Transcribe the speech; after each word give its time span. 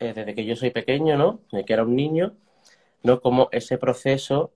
eh, 0.00 0.12
desde 0.14 0.34
que 0.34 0.44
yo 0.44 0.56
soy 0.56 0.70
pequeño, 0.70 1.16
¿no? 1.16 1.40
Desde 1.50 1.64
que 1.64 1.72
era 1.72 1.82
un 1.82 1.96
niño, 1.96 2.34
¿no? 3.02 3.20
Como 3.20 3.48
ese 3.52 3.78
proceso 3.78 4.52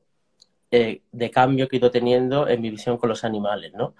eh, 0.70 1.02
de 1.12 1.30
cambio 1.30 1.68
que 1.68 1.76
he 1.76 1.78
ido 1.78 1.90
teniendo 1.90 2.48
en 2.48 2.60
mi 2.60 2.70
visión 2.70 2.96
con 2.98 3.08
los 3.08 3.24
animales, 3.24 3.72
¿no? 3.74 3.94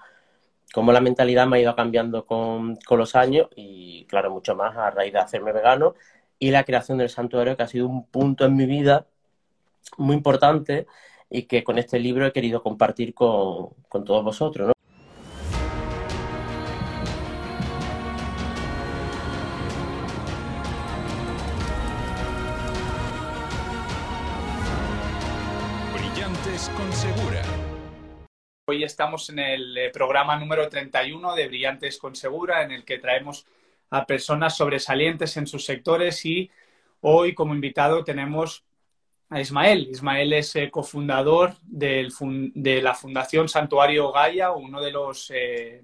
Cómo 0.73 0.91
la 0.91 1.01
mentalidad 1.01 1.47
me 1.47 1.57
ha 1.57 1.61
ido 1.61 1.75
cambiando 1.75 2.25
con, 2.25 2.77
con 2.77 2.97
los 2.97 3.15
años 3.15 3.47
y, 3.55 4.05
claro, 4.05 4.31
mucho 4.31 4.55
más 4.55 4.75
a 4.75 4.89
raíz 4.91 5.13
de 5.13 5.19
hacerme 5.19 5.51
vegano 5.51 5.95
y 6.39 6.51
la 6.51 6.63
creación 6.63 6.97
del 6.97 7.09
santuario, 7.09 7.55
que 7.57 7.63
ha 7.63 7.67
sido 7.67 7.87
un 7.87 8.05
punto 8.07 8.45
en 8.45 8.55
mi 8.55 8.65
vida 8.65 9.07
muy 9.97 10.15
importante 10.15 10.87
y 11.29 11.43
que 11.43 11.63
con 11.63 11.77
este 11.77 11.99
libro 11.99 12.25
he 12.25 12.33
querido 12.33 12.63
compartir 12.63 13.13
con, 13.13 13.69
con 13.89 14.03
todos 14.03 14.23
vosotros, 14.23 14.67
¿no? 14.67 14.73
Estamos 28.83 29.29
en 29.29 29.39
el 29.39 29.77
eh, 29.77 29.89
programa 29.91 30.37
número 30.37 30.67
31 30.67 31.35
de 31.35 31.47
Brillantes 31.47 31.97
con 31.97 32.15
Segura, 32.15 32.63
en 32.63 32.71
el 32.71 32.83
que 32.83 32.99
traemos 32.99 33.45
a 33.89 34.05
personas 34.05 34.57
sobresalientes 34.57 35.37
en 35.37 35.47
sus 35.47 35.63
sectores 35.65 36.25
y 36.25 36.51
hoy 37.01 37.33
como 37.33 37.55
invitado 37.55 38.03
tenemos 38.03 38.65
a 39.29 39.39
Ismael. 39.39 39.87
Ismael 39.89 40.33
es 40.33 40.55
eh, 40.57 40.69
cofundador 40.69 41.55
de 41.63 42.81
la 42.81 42.93
Fundación 42.93 43.47
Santuario 43.47 44.11
Gaia, 44.11 44.51
uno 44.51 44.81
de 44.81 44.91
los 44.91 45.31
eh, 45.33 45.81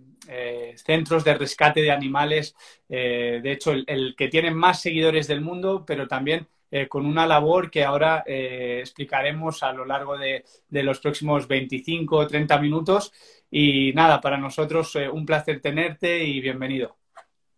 centros 0.76 1.24
de 1.24 1.36
rescate 1.36 1.82
de 1.82 1.92
animales, 1.92 2.56
de 2.88 3.42
hecho 3.52 3.72
el 3.72 4.16
que 4.16 4.28
tiene 4.28 4.52
más 4.52 4.82
seguidores 4.82 5.28
del 5.28 5.42
mundo, 5.42 5.86
pero 5.88 6.08
también 6.08 6.48
eh, 6.72 6.88
con 6.88 7.06
una 7.06 7.26
labor 7.26 7.72
que 7.72 7.84
ahora 7.84 8.24
eh, 8.28 8.78
explicaremos 8.82 9.64
a 9.64 9.74
lo 9.74 9.86
largo 9.86 10.18
de, 10.18 10.44
los 10.70 11.00
próximos 11.00 11.48
25 11.48 12.16
o 12.16 12.28
30 12.28 12.60
minutos. 12.60 13.12
Y 13.50 13.92
nada, 13.94 14.22
para 14.22 14.38
nosotros 14.38 14.96
eh, 14.96 15.10
un 15.10 15.26
placer 15.26 15.62
tenerte 15.62 16.24
y 16.24 16.40
bienvenido. 16.40 16.96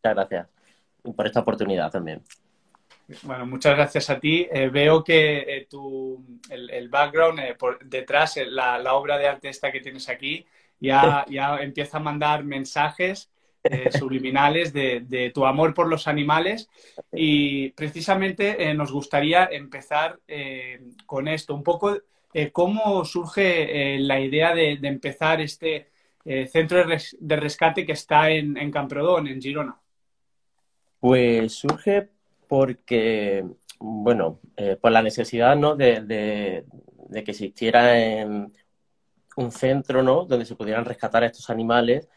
Muchas 0.03 0.16
gracias 0.16 0.48
por 1.16 1.26
esta 1.26 1.42
oportunidad 1.42 1.92
también. 1.92 2.22
Bueno, 3.23 3.45
muchas 3.45 3.76
gracias 3.76 4.09
a 4.09 4.20
ti. 4.20 4.48
veo 4.72 5.03
que 5.03 5.68
tu, 5.70 6.23
el, 6.50 6.88
background 6.88 7.58
por 7.58 7.84
detrás, 7.84 8.38
la, 8.48 8.80
la, 8.80 8.94
obra 8.94 9.18
de 9.18 9.28
arte 9.28 9.50
esta 9.50 9.72
que 9.72 9.81
tienes 9.81 10.08
aquí, 10.08 10.46
ya, 10.80 11.25
ya 11.30 11.58
empieza 11.58 11.98
a 11.98 12.02
mandar 12.02 12.46
mensajes 12.46 13.31
eh, 13.64 13.92
subliminales 13.92 14.73
de, 14.73 15.31
tu 15.36 15.45
amor 15.45 15.76
por 15.76 15.88
los 15.88 16.08
animales 16.08 16.67
y 17.14 17.70
precisamente 17.70 18.64
eh, 18.64 18.73
nos 18.73 18.92
gustaría 18.92 19.45
empezar 19.45 20.20
eh, 20.28 20.81
con 21.06 21.28
esto, 21.28 21.53
un 21.53 21.62
poco 21.62 21.95
cómo 22.53 23.06
surge 23.06 24.00
la 24.00 24.20
idea 24.20 24.56
de, 24.56 24.80
empezar 24.81 25.42
este 25.42 25.90
centro 26.52 26.88
de, 26.88 27.36
rescate 27.36 27.86
que 27.86 27.92
está 27.92 28.31
en, 28.31 28.58
en, 28.58 28.72
Camprodón, 28.72 29.28
en 29.28 29.40
Girona. 29.40 29.78
Pues 31.00 31.53
surge 31.53 32.09
porque, 32.48 33.46
bueno, 33.80 34.40
por 34.81 34.92
la 34.92 35.03
necesidad 35.03 35.56
¿no? 35.56 35.75
de, 35.75 36.66
que 37.14 37.31
existiera 37.31 38.25
un 39.36 39.52
centro 39.52 40.02
¿no? 40.02 40.25
donde 40.25 40.46
se 40.46 40.56
pudieran 40.56 40.86
rescatar 40.86 41.23
a 41.23 41.28
estos 41.28 41.50
animales 41.50 42.08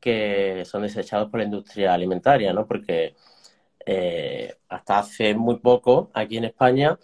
que 0.00 0.64
son 0.64 0.82
desechados 0.82 1.30
por 1.30 1.40
la 1.40 1.44
industria 1.46 1.94
alimentaria, 1.94 2.52
¿no? 2.52 2.66
Porque 2.66 3.14
eh, 3.86 4.56
hasta 4.68 4.98
hace 5.00 5.34
muy 5.34 5.58
poco, 5.58 6.10
aquí 6.14 6.38
en 6.38 6.44
España, 6.44 6.98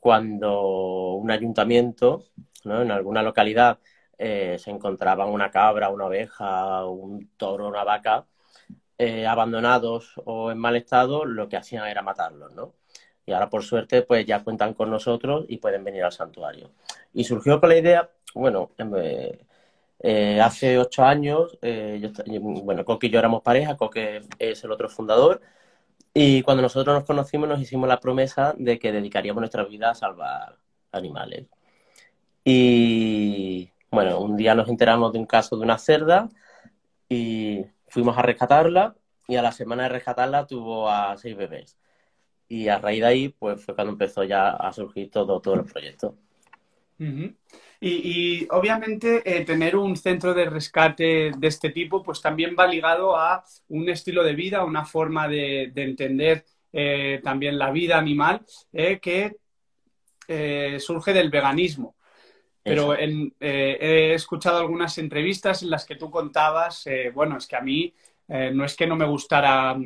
cuando 0.00 1.14
un 1.14 1.30
ayuntamiento, 1.30 2.26
¿no? 2.64 2.82
En 2.82 2.90
alguna 2.90 3.22
localidad 3.22 3.78
eh, 4.18 4.56
se 4.58 4.70
encontraban 4.70 5.28
una 5.28 5.50
cabra, 5.50 5.90
una 5.90 6.06
oveja, 6.06 6.86
un 6.86 7.30
toro, 7.36 7.68
una 7.68 7.84
vaca, 7.84 8.26
eh, 8.98 9.26
abandonados 9.26 10.12
o 10.24 10.50
en 10.52 10.58
mal 10.58 10.76
estado, 10.76 11.24
lo 11.24 11.48
que 11.48 11.56
hacían 11.56 11.86
era 11.88 12.02
matarlos, 12.02 12.52
¿no? 12.54 12.74
Y 13.26 13.32
ahora, 13.32 13.50
por 13.50 13.62
suerte, 13.64 14.02
pues 14.02 14.26
ya 14.26 14.42
cuentan 14.44 14.74
con 14.74 14.90
nosotros 14.90 15.44
y 15.48 15.58
pueden 15.58 15.84
venir 15.84 16.04
al 16.04 16.12
santuario. 16.12 16.70
Y 17.12 17.24
surgió 17.24 17.60
con 17.60 17.70
la 17.70 17.76
idea, 17.76 18.10
bueno, 18.34 18.70
eh, 18.96 19.38
hace 20.02 20.78
ocho 20.78 21.04
años, 21.04 21.58
eh, 21.62 22.10
bueno, 22.40 22.84
Coque 22.84 23.06
y 23.06 23.10
yo 23.10 23.18
éramos 23.18 23.42
pareja, 23.42 23.76
Coque 23.76 24.22
es 24.38 24.64
el 24.64 24.72
otro 24.72 24.88
fundador, 24.88 25.40
y 26.14 26.42
cuando 26.42 26.62
nosotros 26.62 26.94
nos 26.94 27.04
conocimos 27.04 27.48
nos 27.48 27.60
hicimos 27.60 27.88
la 27.88 28.00
promesa 28.00 28.54
de 28.58 28.78
que 28.78 28.92
dedicaríamos 28.92 29.40
nuestra 29.40 29.64
vida 29.64 29.90
a 29.90 29.94
salvar 29.94 30.58
animales. 30.92 31.46
Y 32.44 33.70
bueno, 33.90 34.20
un 34.20 34.36
día 34.36 34.54
nos 34.54 34.68
enteramos 34.68 35.12
de 35.12 35.18
un 35.18 35.26
caso 35.26 35.56
de 35.56 35.62
una 35.62 35.78
cerda 35.78 36.28
y 37.08 37.64
fuimos 37.88 38.16
a 38.18 38.22
rescatarla 38.22 38.94
y 39.28 39.36
a 39.36 39.42
la 39.42 39.52
semana 39.52 39.84
de 39.84 39.90
rescatarla 39.90 40.46
tuvo 40.46 40.88
a 40.88 41.16
seis 41.16 41.36
bebés. 41.36 41.78
Y 42.48 42.68
a 42.68 42.78
raíz 42.78 43.00
de 43.00 43.06
ahí, 43.06 43.28
pues 43.30 43.64
fue 43.64 43.74
cuando 43.74 43.92
empezó 43.92 44.24
ya 44.24 44.50
a 44.50 44.72
surgir 44.72 45.10
todo, 45.10 45.40
todo 45.40 45.54
el 45.54 45.64
proyecto. 45.64 46.16
Y, 47.84 48.46
obviamente 48.50 49.22
eh, 49.24 49.44
tener 49.44 49.74
un 49.74 49.96
centro 49.96 50.32
de 50.34 50.44
rescate 50.44 51.32
de 51.36 51.48
este 51.48 51.70
tipo, 51.70 52.00
pues 52.00 52.20
también 52.20 52.54
va 52.56 52.64
ligado 52.64 53.16
a 53.16 53.44
un 53.70 53.88
estilo 53.88 54.22
de 54.22 54.36
vida, 54.36 54.64
una 54.64 54.84
forma 54.84 55.26
de, 55.26 55.72
entender 55.74 56.44
eh, 56.72 57.20
también 57.24 57.58
la 57.58 57.72
vida 57.72 57.98
animal 57.98 58.46
eh, 58.72 59.00
que 59.00 59.36
surge 60.78 61.12
del 61.12 61.28
veganismo. 61.28 61.96
Pero 62.62 62.94
he 62.96 64.14
escuchado 64.14 64.58
algunas 64.58 64.96
entrevistas 64.98 65.64
en 65.64 65.70
las 65.70 65.84
que 65.84 65.96
tú 65.96 66.08
contabas, 66.08 66.84
bueno, 67.12 67.36
es 67.36 67.48
que 67.48 67.56
a 67.56 67.60
mí 67.60 67.92
no 68.28 68.64
es 68.64 68.76
que 68.76 68.86
no 68.86 68.94
me 68.94 69.04
gustara 69.04 69.76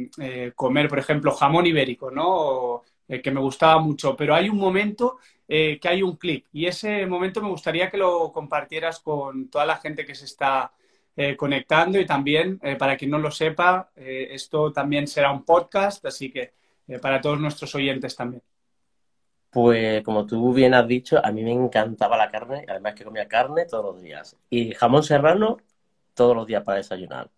comer, 0.54 0.88
por 0.88 0.98
ejemplo, 0.98 1.32
jamón 1.32 1.66
ibérico, 1.66 2.10
¿no? 2.10 2.82
Que 3.08 3.30
me 3.30 3.40
gustaba 3.40 3.80
mucho, 3.80 4.16
pero 4.16 4.34
hay 4.34 4.48
un 4.48 4.58
momento 4.58 5.18
eh, 5.48 5.78
que 5.80 5.88
hay 5.88 6.02
un 6.02 6.16
clic. 6.16 6.46
Y 6.52 6.66
ese 6.66 7.06
momento 7.06 7.40
me 7.40 7.48
gustaría 7.48 7.88
que 7.88 7.96
lo 7.96 8.32
compartieras 8.32 8.98
con 8.98 9.48
toda 9.48 9.64
la 9.64 9.76
gente 9.76 10.04
que 10.04 10.14
se 10.14 10.24
está 10.24 10.72
eh, 11.16 11.36
conectando 11.36 12.00
y 12.00 12.06
también, 12.06 12.58
eh, 12.62 12.74
para 12.74 12.96
quien 12.96 13.12
no 13.12 13.18
lo 13.18 13.30
sepa, 13.30 13.90
esto 13.94 14.72
también 14.72 15.06
será 15.06 15.30
un 15.30 15.44
podcast, 15.44 16.04
así 16.04 16.30
que 16.30 16.52
para 17.00 17.20
todos 17.20 17.40
nuestros 17.40 17.74
oyentes 17.74 18.16
también. 18.16 18.42
Pues 19.50 20.02
como 20.02 20.26
tú 20.26 20.52
bien 20.52 20.74
has 20.74 20.86
dicho, 20.86 21.24
a 21.24 21.30
mí 21.30 21.42
me 21.42 21.52
encantaba 21.52 22.16
la 22.16 22.30
carne, 22.30 22.64
además 22.68 22.94
que 22.94 23.04
comía 23.04 23.26
carne 23.28 23.66
todos 23.66 23.84
los 23.84 24.02
días. 24.02 24.36
Y 24.50 24.74
jamón 24.74 25.02
serrano 25.02 25.58
todos 26.14 26.34
los 26.36 26.46
días 26.46 26.62
para 26.64 26.78
desayunar. 26.78 27.30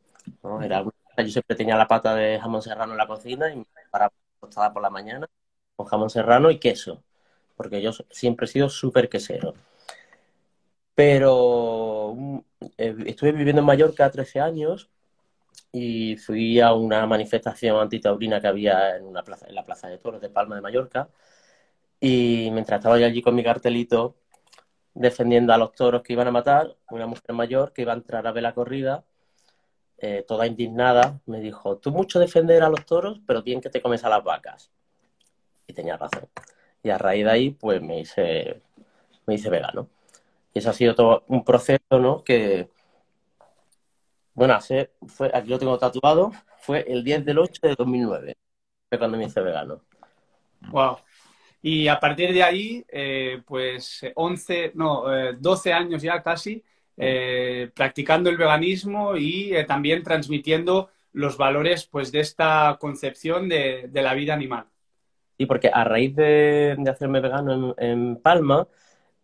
yo 0.42 1.28
siempre 1.28 1.56
tenía 1.56 1.76
la 1.76 1.86
pata 1.86 2.14
de 2.14 2.40
jamón 2.40 2.62
serrano 2.62 2.92
en 2.92 2.98
la 2.98 3.06
cocina 3.06 3.52
y 3.52 3.56
me 3.56 3.66
preparaba 3.66 4.12
tostada 4.40 4.72
por 4.72 4.82
la 4.82 4.90
mañana 4.90 5.28
con 5.78 5.86
jamón 5.86 6.10
serrano 6.10 6.50
y 6.50 6.58
queso 6.58 7.02
porque 7.58 7.82
yo 7.82 7.90
siempre 8.10 8.46
he 8.46 8.48
sido 8.48 8.70
súper 8.70 9.08
quesero. 9.10 9.54
Pero 10.94 12.14
mm, 12.16 12.38
eh, 12.78 12.96
estuve 13.06 13.32
viviendo 13.32 13.60
en 13.60 13.66
Mallorca 13.66 14.10
13 14.10 14.40
años 14.40 14.90
y 15.72 16.16
fui 16.16 16.60
a 16.60 16.72
una 16.74 17.06
manifestación 17.06 17.80
antitaurina 17.80 18.40
que 18.40 18.48
había 18.48 18.96
en, 18.96 19.12
la 19.12 19.24
Plaza 19.24 19.88
de 19.88 19.98
Toros 19.98 20.20
de 20.20 20.30
Palma 20.30 20.56
de 20.56 20.62
Mallorca. 20.62 21.10
Y 22.00 22.50
mientras 22.52 22.78
estaba 22.78 22.98
yo 22.98 23.06
allí 23.06 23.22
con 23.22 23.34
mi 23.34 23.44
cartelito 23.44 24.16
defendiendo 24.94 25.52
a 25.52 25.58
los 25.58 25.72
toros 25.72 26.02
que 26.02 26.12
iban 26.14 26.28
a 26.28 26.32
matar, 26.32 26.76
una 26.90 27.06
mujer 27.06 27.34
mayor 27.34 27.72
que 27.72 27.82
iba 27.82 27.92
a 27.92 27.96
entrar 27.96 28.26
a 28.26 28.32
ver 28.32 28.42
la 28.42 28.54
corrida, 28.54 29.04
eh, 29.98 30.24
toda 30.26 30.46
indignada, 30.46 31.20
me 31.26 31.40
dijo, 31.40 31.78
tú 31.78 31.92
mucho 31.92 32.20
defender 32.20 32.62
a 32.62 32.68
los 32.70 32.84
toros, 32.86 33.20
pero 33.26 33.42
bien 33.42 33.60
que 33.60 33.70
te 33.70 33.82
comes 33.82 34.04
a 34.04 34.08
las 34.10 34.24
vacas. 34.24 34.72
Y 35.68 35.72
tenía 35.72 35.96
razón. 35.96 36.28
Y 36.82 36.90
a 36.90 36.98
raíz 36.98 37.24
de 37.24 37.30
ahí, 37.30 37.50
pues 37.50 37.80
me 37.80 38.00
hice, 38.00 38.62
me 39.26 39.34
hice 39.34 39.50
vegano. 39.50 39.88
Y 40.54 40.58
eso 40.58 40.70
ha 40.70 40.72
sido 40.72 40.94
todo 40.94 41.24
un 41.28 41.44
proceso, 41.44 41.98
¿no? 42.00 42.24
Que, 42.24 42.68
bueno, 44.34 44.54
hace, 44.54 44.92
fue, 45.06 45.30
aquí 45.32 45.48
lo 45.48 45.58
tengo 45.58 45.78
tatuado, 45.78 46.32
fue 46.58 46.84
el 46.88 47.04
10 47.04 47.24
del 47.24 47.38
8 47.38 47.60
de 47.62 47.74
2009, 47.76 48.36
fue 48.88 48.98
cuando 48.98 49.18
me 49.18 49.24
hice 49.26 49.40
vegano. 49.40 49.82
Wow. 50.70 50.98
Y 51.60 51.88
a 51.88 51.98
partir 51.98 52.32
de 52.32 52.42
ahí, 52.42 52.84
eh, 52.88 53.42
pues 53.44 54.00
11, 54.14 54.72
no, 54.74 55.04
12 55.38 55.68
eh, 55.68 55.72
años 55.72 56.02
ya 56.02 56.22
casi, 56.22 56.62
eh, 56.96 57.70
practicando 57.74 58.30
el 58.30 58.36
veganismo 58.36 59.16
y 59.16 59.52
también 59.66 60.02
transmitiendo 60.02 60.90
los 61.12 61.36
valores 61.36 61.86
pues, 61.86 62.12
de 62.12 62.20
esta 62.20 62.76
concepción 62.80 63.48
de 63.48 63.90
la 63.92 64.14
vida 64.14 64.34
animal. 64.34 64.66
Y 65.38 65.46
porque 65.46 65.70
a 65.72 65.84
raíz 65.84 66.14
de, 66.16 66.76
hacerme 66.90 67.20
vegano 67.20 67.74
en, 67.78 68.16
Palma, 68.16 68.66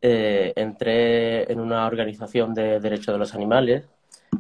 eh, 0.00 0.52
entré 0.56 1.50
en 1.52 1.60
una 1.60 1.86
organización 1.86 2.54
de 2.54 2.80
derechos 2.80 3.14
de 3.14 3.18
los 3.18 3.34
animales 3.34 3.88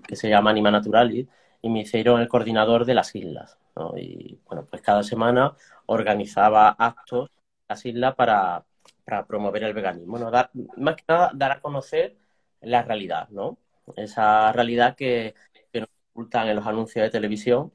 que 0.06 0.16
se 0.16 0.28
llama 0.28 0.50
Anima 0.50 0.70
Naturalis 0.70 1.26
y 1.62 1.70
me 1.70 1.80
hicieron 1.80 2.20
el 2.20 2.28
coordinador 2.28 2.84
de 2.84 2.94
las 2.94 3.14
islas. 3.14 3.58
Y 3.96 4.38
bueno, 4.46 4.66
pues 4.70 4.82
cada 4.82 5.02
semana 5.02 5.54
organizaba 5.86 6.70
actos 6.70 7.30
en 7.30 7.42
las 7.68 7.86
islas 7.86 8.14
para, 8.14 8.64
promover 9.26 9.64
el 9.64 9.74
veganismo. 9.74 10.18
¿no? 10.18 10.30
más 10.30 10.96
que 10.96 11.04
nada, 11.08 11.30
dar 11.34 11.52
a 11.52 11.60
conocer 11.60 12.16
la 12.60 12.82
realidad, 12.82 13.28
¿no? 13.30 13.58
Esa 13.96 14.52
realidad 14.52 14.96
que, 14.96 15.34
nos 15.74 15.88
ocultan 16.12 16.48
en 16.48 16.56
los 16.56 16.66
anuncios 16.66 17.02
de 17.04 17.10
televisión, 17.10 17.72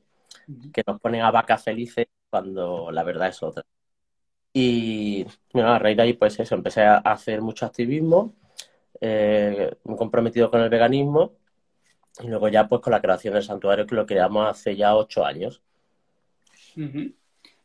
que 0.73 0.83
nos 0.85 0.99
ponen 1.01 1.21
a 1.21 1.31
vacas 1.31 1.63
felices 1.63 2.07
cuando 2.29 2.91
la 2.91 3.03
verdad 3.03 3.29
es 3.29 3.43
otra. 3.43 3.65
Y 4.61 5.25
bueno, 5.53 5.69
a 5.69 5.79
raíz 5.79 5.95
de 5.95 6.03
ahí, 6.03 6.13
pues 6.13 6.37
eso, 6.37 6.53
empecé 6.53 6.81
a 6.81 6.97
hacer 6.97 7.41
mucho 7.41 7.65
activismo, 7.65 8.33
eh, 8.99 9.71
he 9.85 9.95
comprometido 9.95 10.51
con 10.51 10.59
el 10.59 10.69
veganismo 10.69 11.31
y 12.21 12.27
luego 12.27 12.49
ya 12.49 12.67
pues 12.67 12.81
con 12.81 12.91
la 12.91 12.99
creación 12.99 13.35
del 13.35 13.43
santuario 13.43 13.87
que 13.87 13.95
lo 13.95 14.05
creamos 14.05 14.49
hace 14.49 14.75
ya 14.75 14.97
ocho 14.97 15.23
años. 15.23 15.61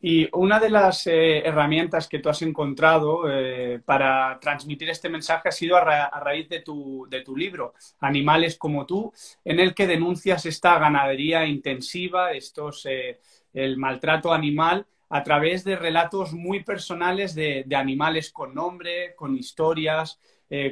Y 0.01 0.29
una 0.35 0.61
de 0.61 0.71
las 0.71 1.09
eh, 1.09 1.39
herramientas 1.39 2.07
que 2.07 2.21
tú 2.21 2.29
has 2.29 2.43
encontrado 2.43 3.29
eh, 3.29 3.81
para 3.85 4.39
transmitir 4.41 4.89
este 4.89 5.09
mensaje 5.09 5.49
ha 5.49 5.53
sido 5.53 5.77
a, 5.77 6.21
raíz 6.21 6.49
de 6.49 6.61
tu, 6.61 7.09
de 7.11 7.23
tu, 7.23 7.37
libro, 7.37 7.75
Animales 7.99 8.57
como 8.57 8.87
tú, 8.87 9.13
en 9.45 9.59
el 9.59 9.75
que 9.75 9.89
denuncias 9.89 10.47
esta 10.47 10.79
ganadería 10.79 11.45
intensiva, 11.45 12.31
estos, 12.31 12.87
el 13.53 13.77
maltrato 13.79 14.33
animal, 14.33 14.87
a 15.09 15.23
través 15.23 15.65
de 15.65 15.77
relatos 15.77 16.33
muy 16.33 16.63
personales 16.63 17.35
de, 17.35 17.65
animales 17.75 18.33
con 18.33 18.55
nombre, 18.55 19.15
con 19.15 19.37
historias, 19.37 20.21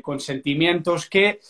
con 0.02 0.20
sentimientos, 0.20 1.08
que 1.08 1.40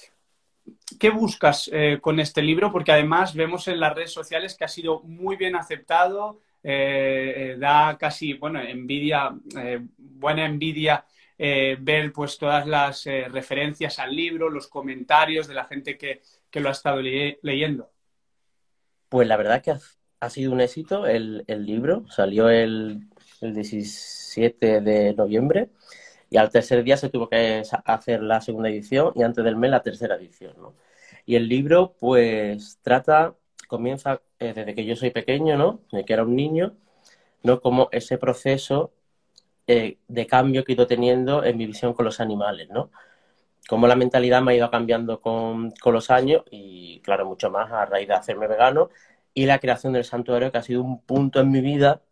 ¿Qué 0.99 1.11
buscas 1.11 1.69
eh, 1.73 1.99
con 2.00 2.20
este 2.20 2.43
libro? 2.43 2.70
Porque 2.70 2.93
además 2.93 3.34
vemos 3.34 3.67
en 3.69 3.81
las 3.81 3.94
redes 3.94 4.12
sociales 4.12 4.55
que 4.55 4.64
ha 4.64 4.69
sido 4.69 5.00
muy 5.02 5.37
bien 5.37 5.56
aceptado, 5.56 6.40
eh, 6.62 7.34
eh, 7.37 7.56
da 7.58 7.96
casi, 7.99 8.34
bueno, 8.34 8.61
envidia, 8.61 9.34
buena 9.96 10.44
envidia 10.46 11.05
ver 11.38 12.12
pues 12.12 12.38
todas 12.38 12.69
las 12.69 13.05
referencias 13.05 13.99
al 13.99 14.14
libro, 14.14 14.49
los 14.49 14.69
comentarios 14.69 15.49
de 15.49 15.55
la 15.55 15.64
gente 15.64 15.99
que, 15.99 16.23
lo 16.61 16.69
ha 16.69 16.73
estado 16.73 17.00
leyendo. 17.00 17.90
Pues 19.08 19.26
la 19.26 19.37
verdad 19.37 19.61
que 19.61 19.75
ha, 20.22 20.30
sido 20.30 20.52
un 20.52 20.60
éxito 20.60 21.06
el, 21.06 21.44
libro, 21.48 22.04
salió 22.08 22.48
el, 22.48 23.08
el 23.40 23.54
17 23.54 24.80
de 24.80 25.14
noviembre 25.14 25.70
y 26.30 26.38
al 26.38 26.50
tercer 26.50 26.82
día 26.84 26.96
se 26.96 27.10
tuvo 27.10 27.28
que 27.28 27.62
hacer 27.84 28.22
la 28.22 28.40
segunda 28.40 28.70
edición 28.70 29.12
y 29.16 29.22
antes 29.22 29.44
del 29.44 29.56
mes 29.56 29.70
la 29.70 29.82
tercera 29.82 30.16
edición, 30.16 30.54
¿no? 30.58 30.74
Y 31.26 31.36
el 31.36 31.48
libro, 31.48 31.94
pues, 31.98 32.78
trata, 32.82 33.34
comienza 33.69 34.22
eh, 34.38 34.52
desde 34.54 34.74
que 34.74 34.84
yo 34.84 34.96
soy 34.96 35.10
pequeño, 35.10 35.56
¿no? 35.58 35.80
Desde 35.92 36.04
que 36.04 36.12
era 36.14 36.22
un 36.24 36.34
niño, 36.34 36.74
¿no? 37.42 37.60
Como 37.60 37.88
ese 37.92 38.16
proceso 38.19 38.92
eh, 39.66 39.98
de 40.08 40.26
cambio 40.26 40.64
que 40.64 40.72
he 40.72 40.74
ido 40.74 40.86
teniendo 40.86 41.44
en 41.44 41.58
mi 41.58 41.66
visión 41.66 41.94
con 41.94 42.04
los 42.06 42.20
animales, 42.20 42.69
¿no? 42.70 42.90
Cómo 43.69 43.86
la 43.86 43.96
mentalidad 43.96 44.42
me 44.42 44.52
ha 44.52 44.56
ido 44.56 44.70
cambiando 44.70 45.20
con, 45.20 45.70
con 45.72 45.92
los 45.94 46.10
años 46.10 46.44
y, 46.50 47.00
claro, 47.00 47.26
mucho 47.26 47.50
más 47.50 47.70
a 47.72 47.86
raíz 47.86 48.08
de 48.08 48.14
hacerme 48.14 48.48
vegano 48.48 48.90
y 49.34 49.46
la 49.46 49.58
creación 49.58 49.93
del 49.93 50.05
santuario, 50.05 50.52
que 50.52 50.58
ha 50.58 50.62
sido 50.62 50.82
un 50.82 51.00
punto 51.02 51.40
en 51.40 51.50
mi 51.50 51.61
vida 51.61 52.02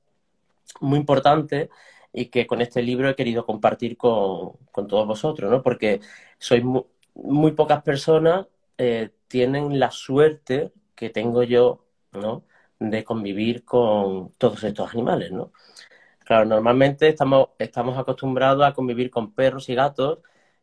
muy 0.81 0.99
importante 0.99 1.71
y 2.13 2.27
que 2.27 2.47
con 2.47 2.61
este 2.61 2.83
libro 2.83 3.09
he 3.09 3.17
querido 3.17 3.47
compartir 3.47 3.97
con, 3.97 4.59
todos 4.73 5.07
vosotros, 5.07 5.51
¿no? 5.51 5.63
Porque 5.63 6.01
sois 6.39 6.65
muy, 7.15 7.53
pocas 7.53 7.83
personas 7.83 8.47
eh, 8.79 9.11
tienen 9.29 9.79
la 9.79 9.91
suerte 9.91 10.73
que 10.95 11.11
tengo 11.11 11.43
yo, 11.43 11.85
¿no? 12.13 12.45
De 12.79 13.05
convivir 13.05 13.65
con 13.65 14.33
todos 14.39 14.65
estos 14.65 14.93
animales, 14.93 15.33
¿no? 15.33 15.53
Claro, 16.25 16.45
normalmente 16.47 17.09
estamos, 17.09 17.51
estamos 17.59 17.99
acostumbrados 17.99 18.65
a 18.65 18.73
convivir 18.75 19.11
con 19.11 19.33
perros 19.35 19.69
y 19.69 19.75
gatos 19.75 20.21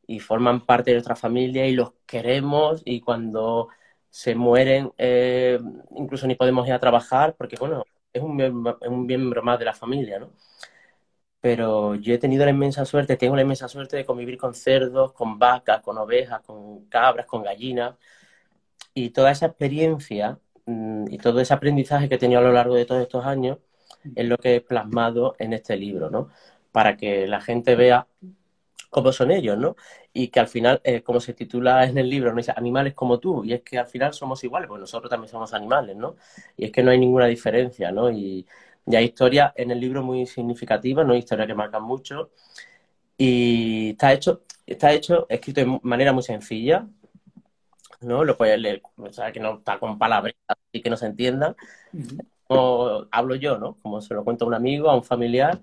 y 0.08 0.20
forman 0.20 0.66
parte 0.66 0.92
de 0.92 0.96
nuestra 0.96 1.16
familia 1.16 1.68
y 1.68 1.74
los 1.74 1.94
queremos 2.06 2.82
y 2.86 3.02
cuando 3.02 3.70
se 4.10 4.36
mueren 4.36 4.92
eh, 4.98 5.60
incluso 5.96 6.28
ni 6.28 6.36
podemos 6.36 6.68
ir 6.68 6.74
a 6.74 6.80
trabajar 6.80 7.36
porque, 7.38 7.58
bueno, 7.58 7.84
es 8.14 8.22
un, 8.22 8.42
es 8.42 8.88
un 8.88 9.06
miembro 9.06 9.44
más 9.44 9.60
de 9.60 9.66
la 9.66 9.74
familia, 9.74 10.20
¿no? 10.20 10.32
pero 11.42 11.96
yo 11.96 12.14
he 12.14 12.18
tenido 12.18 12.46
la 12.46 12.52
inmensa 12.52 12.86
suerte, 12.86 13.16
tengo 13.18 13.36
la 13.36 13.42
inmensa 13.44 13.68
suerte 13.68 13.96
de 13.98 14.06
convivir 14.06 14.38
con 14.38 14.54
cerdos, 14.54 15.14
con 15.14 15.40
vacas, 15.40 15.82
con 15.82 15.98
ovejas, 15.98 16.42
con 16.42 16.86
cabras, 16.90 17.26
con 17.26 17.44
gallinas. 17.44 17.96
Y 18.94 19.12
toda 19.12 19.32
esa 19.32 19.48
experiencia 19.48 20.40
mm, 20.66 21.06
y 21.12 21.18
todo 21.20 21.40
ese 21.40 21.54
aprendizaje 21.54 22.10
que 22.10 22.16
he 22.16 22.18
tenido 22.18 22.42
a 22.42 22.44
lo 22.44 22.52
largo 22.54 22.76
de 22.76 22.86
todos 22.86 23.02
estos 23.02 23.26
años 23.26 23.60
es 24.16 24.28
lo 24.28 24.38
que 24.38 24.56
he 24.56 24.62
plasmado 24.62 25.36
en 25.40 25.54
este 25.54 25.78
libro, 25.78 26.10
¿no? 26.10 26.30
Para 26.72 26.98
que 26.98 27.28
la 27.28 27.42
gente 27.42 27.76
vea 27.76 28.08
cómo 28.90 29.12
son 29.12 29.32
ellos, 29.32 29.58
¿no? 29.58 29.76
Y 30.20 30.30
que 30.30 30.40
al 30.40 30.48
final, 30.48 30.82
eh, 30.84 31.04
como 31.04 31.20
se 31.20 31.34
titula 31.34 31.86
en 31.86 31.98
el 31.98 32.10
libro, 32.10 32.32
¿no? 32.32 32.38
dice 32.38 32.52
animales 32.56 32.96
como 32.96 33.20
tú, 33.20 33.44
y 33.46 33.54
es 33.54 33.62
que 33.62 33.78
al 33.78 33.86
final 33.86 34.14
somos 34.14 34.44
iguales, 34.44 34.68
porque 34.68 34.82
nosotros 34.82 35.12
también 35.12 35.30
somos 35.30 35.54
animales, 35.54 35.96
¿no? 35.96 36.16
Y 36.58 36.66
es 36.66 36.72
que 36.72 36.82
no 36.82 36.90
hay 36.90 36.98
ninguna 36.98 37.28
diferencia, 37.28 37.92
¿no? 37.92 38.10
Y, 38.10 38.48
y 38.88 38.96
hay 38.96 39.06
historias 39.06 39.54
en 39.56 39.70
el 39.72 39.80
libro 39.80 40.02
muy 40.02 40.26
significativas, 40.26 41.06
¿no? 41.06 41.16
Historias 41.16 41.48
que 41.48 41.54
marcan 41.54 41.84
mucho. 41.84 42.32
Y 43.18 43.92
está 43.92 44.14
hecho, 44.14 44.44
está 44.66 44.92
hecho, 44.94 45.28
escrito 45.30 45.62
de 45.62 45.80
manera 45.84 46.14
muy 46.14 46.24
sencilla, 46.24 46.88
¿no? 48.02 48.24
Lo 48.24 48.38
puedes 48.38 48.60
leer, 48.60 48.82
o 48.98 49.12
sea, 49.14 49.32
que 49.32 49.40
no 49.40 49.58
está 49.60 49.80
con 49.80 49.98
palabras 50.00 50.36
y 50.72 50.82
que 50.82 50.90
no 50.90 50.98
se 50.98 51.08
entiendan. 51.08 51.56
O 52.48 53.08
hablo 53.12 53.36
yo, 53.36 53.58
¿no? 53.58 53.78
Como 53.82 54.02
se 54.02 54.14
lo 54.14 54.24
cuento 54.24 54.46
a 54.46 54.48
un 54.48 54.54
amigo, 54.56 54.90
a 54.90 54.96
un 54.96 55.04
familiar. 55.04 55.62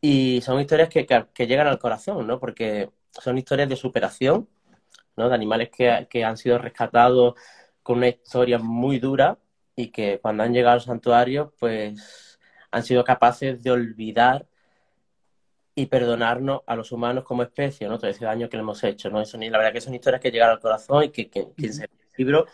Y 0.00 0.40
son 0.42 0.60
historias 0.60 0.88
que, 0.90 1.06
que, 1.06 1.46
llegan 1.46 1.66
al 1.66 1.78
corazón, 1.78 2.26
¿no? 2.26 2.38
Porque 2.38 2.90
son 3.22 3.38
historias 3.38 3.68
de 3.68 3.76
superación, 3.76 4.48
¿no? 5.16 5.28
De 5.28 5.34
animales 5.34 5.70
que, 5.70 6.06
que 6.10 6.24
han 6.24 6.36
sido 6.36 6.58
rescatados 6.58 7.34
con 7.82 7.98
una 7.98 8.08
historia 8.08 8.58
muy 8.58 8.98
dura 8.98 9.38
y 9.76 9.88
que 9.88 10.18
cuando 10.20 10.42
han 10.42 10.52
llegado 10.52 10.74
al 10.74 10.80
santuario, 10.80 11.54
pues 11.58 12.38
han 12.70 12.82
sido 12.82 13.04
capaces 13.04 13.62
de 13.62 13.70
olvidar 13.70 14.46
y 15.74 15.86
perdonarnos 15.86 16.62
a 16.66 16.76
los 16.76 16.92
humanos 16.92 17.24
como 17.24 17.42
especie, 17.42 17.88
¿no? 17.88 17.98
Todo 17.98 18.10
ese 18.10 18.24
daño 18.24 18.48
que 18.48 18.56
le 18.56 18.62
hemos 18.62 18.82
hecho, 18.84 19.10
¿no? 19.10 19.20
Eso, 19.20 19.38
la 19.38 19.58
verdad 19.58 19.72
que 19.72 19.80
son 19.80 19.94
historias 19.94 20.20
que 20.20 20.30
llegan 20.30 20.50
al 20.50 20.60
corazón 20.60 21.04
y 21.04 21.08
que, 21.10 21.28
quien 21.28 21.72
se 21.72 21.84
el 21.84 21.90
libro 22.16 22.46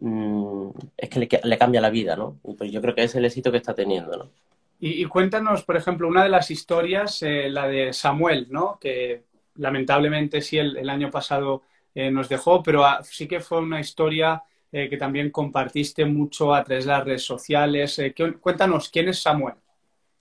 mm, 0.00 0.70
es 0.96 1.08
que 1.08 1.40
le, 1.42 1.58
cambia 1.58 1.80
la 1.80 1.90
vida, 1.90 2.16
¿no? 2.16 2.40
Y 2.44 2.54
pues 2.54 2.72
yo 2.72 2.80
creo 2.80 2.94
que 2.94 3.04
es 3.04 3.14
el 3.14 3.24
éxito 3.24 3.52
que 3.52 3.58
está 3.58 3.74
teniendo. 3.74 4.30
Y, 4.78 5.04
cuéntanos, 5.06 5.64
por 5.64 5.76
ejemplo, 5.76 6.06
una 6.06 6.22
de 6.22 6.28
las 6.28 6.50
historias, 6.50 7.22
eh, 7.22 7.48
la 7.48 7.66
de 7.66 7.94
Samuel, 7.94 8.48
¿no? 8.50 8.78
Que 8.78 9.24
lamentablemente 9.58 10.40
sí 10.40 10.58
el, 10.58 10.88
año 10.88 11.10
pasado 11.10 11.62
eh, 11.94 12.10
nos 12.10 12.28
dejó, 12.28 12.62
pero 12.62 12.84
ah, 12.84 13.00
sí 13.02 13.26
que 13.26 13.40
fue 13.40 13.58
una 13.58 13.80
historia 13.80 14.42
eh, 14.72 14.88
que 14.88 14.96
también 14.96 15.30
compartiste 15.30 16.04
mucho 16.04 16.54
a 16.54 16.62
través 16.64 16.84
de 16.84 16.92
las 16.92 17.04
redes 17.04 17.22
sociales. 17.22 17.98
Eh, 17.98 18.14
cuéntanos, 18.40 18.88
¿quién 18.90 19.08
es 19.08 19.20
Samuel? 19.20 19.54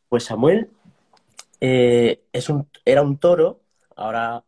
Pues 0.10 0.26
Samuel 0.26 0.70
era 1.60 3.02
un 3.02 3.18
toro, 3.18 3.62
ahora, 3.96 4.44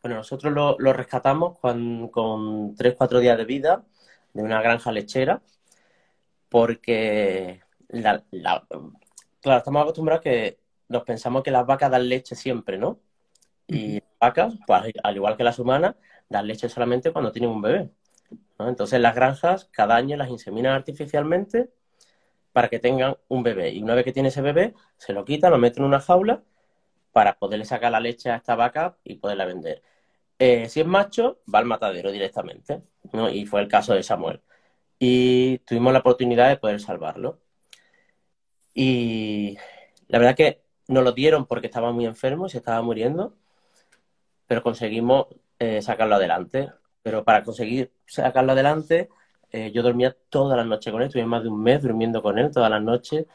bueno, 0.00 0.16
nosotros 0.16 0.52
lo, 0.52 0.92
rescatamos 0.92 1.58
con, 1.58 2.08
con 2.08 2.74
3-4 2.76 3.20
días 3.20 3.36
de 3.36 3.44
vida 3.44 3.84
de 4.32 4.42
una 4.42 4.62
granja 4.62 4.90
lechera, 4.90 5.42
porque 6.48 7.60
la, 7.88 8.22
claro, 8.30 9.58
estamos 9.58 9.82
acostumbrados 9.82 10.22
que 10.22 10.58
nos 10.88 11.04
pensamos 11.04 11.42
que 11.42 11.50
las 11.50 11.66
vacas 11.66 11.90
dan 11.90 12.08
leche 12.08 12.34
siempre, 12.34 12.78
¿no? 12.78 12.98
Y 13.72 13.94
las 13.94 14.18
vacas, 14.20 14.54
pues 14.66 14.92
al 15.02 15.16
igual 15.16 15.36
que 15.36 15.44
las 15.44 15.58
humanas, 15.58 15.96
dan 16.28 16.46
leche 16.46 16.68
solamente 16.68 17.12
cuando 17.12 17.32
tienen 17.32 17.50
un 17.50 17.62
bebé. 17.62 17.90
Entonces 18.58 19.00
las 19.00 19.14
granjas 19.14 19.68
cada 19.72 19.96
año 19.96 20.16
las 20.16 20.30
inseminan 20.30 20.74
artificialmente 20.74 21.70
para 22.52 22.68
que 22.68 22.78
tengan 22.78 23.16
un 23.28 23.42
bebé. 23.42 23.70
Y 23.70 23.82
una 23.82 23.94
vez 23.94 24.04
que 24.04 24.12
tiene 24.12 24.28
ese 24.28 24.42
bebé, 24.42 24.74
se 24.96 25.12
lo 25.12 25.24
quita, 25.24 25.50
lo 25.50 25.58
mete 25.58 25.80
en 25.80 25.86
una 25.86 26.00
jaula 26.00 26.42
para 27.12 27.38
poderle 27.38 27.64
sacar 27.64 27.92
la 27.92 28.00
leche 28.00 28.30
a 28.30 28.36
esta 28.36 28.54
vaca 28.54 28.96
y 29.04 29.16
poderla 29.16 29.44
vender. 29.46 29.82
Eh, 30.38 30.68
si 30.68 30.80
es 30.80 30.86
macho, 30.86 31.40
va 31.52 31.60
al 31.60 31.66
matadero 31.66 32.10
directamente. 32.10 32.82
Y 33.32 33.46
fue 33.46 33.60
el 33.60 33.68
caso 33.68 33.94
de 33.94 34.02
Samuel. 34.02 34.40
Y 34.98 35.58
tuvimos 35.58 35.92
la 35.92 36.00
oportunidad 36.00 36.48
de 36.48 36.56
poder 36.56 36.80
salvarlo. 36.80 37.40
Y 38.74 39.56
la 40.08 40.18
verdad 40.18 40.36
que 40.36 40.62
nos 40.88 41.04
lo 41.04 41.12
dieron 41.12 41.46
porque 41.46 41.66
estaba 41.66 41.92
muy 41.92 42.06
enfermo 42.06 42.46
y 42.46 42.50
se 42.50 42.58
estaba 42.58 42.82
muriendo, 42.82 43.36
pero 44.52 44.62
conseguimos 44.62 45.28
eh, 45.58 45.80
sacarlo 45.80 46.16
adelante 46.16 46.68
pero 47.02 47.24
para 47.24 47.42
conseguir 47.42 47.92
sacarlo 48.06 48.52
adelante, 48.52 49.08
eh, 49.50 49.72
yo 49.72 49.82
dormía 49.82 50.14
todas 50.28 50.56
las 50.58 50.66
noches 50.66 50.92
con 50.92 51.00
él, 51.02 51.08
estuve 51.08 51.24
más 51.26 51.42
de 51.42 51.48
un 51.48 51.62
mes 51.62 51.82
durmiendo 51.82 52.22
con 52.22 52.38
él 52.38 52.50
todas 52.50 52.70
las 52.70 52.82
noches 52.82 53.26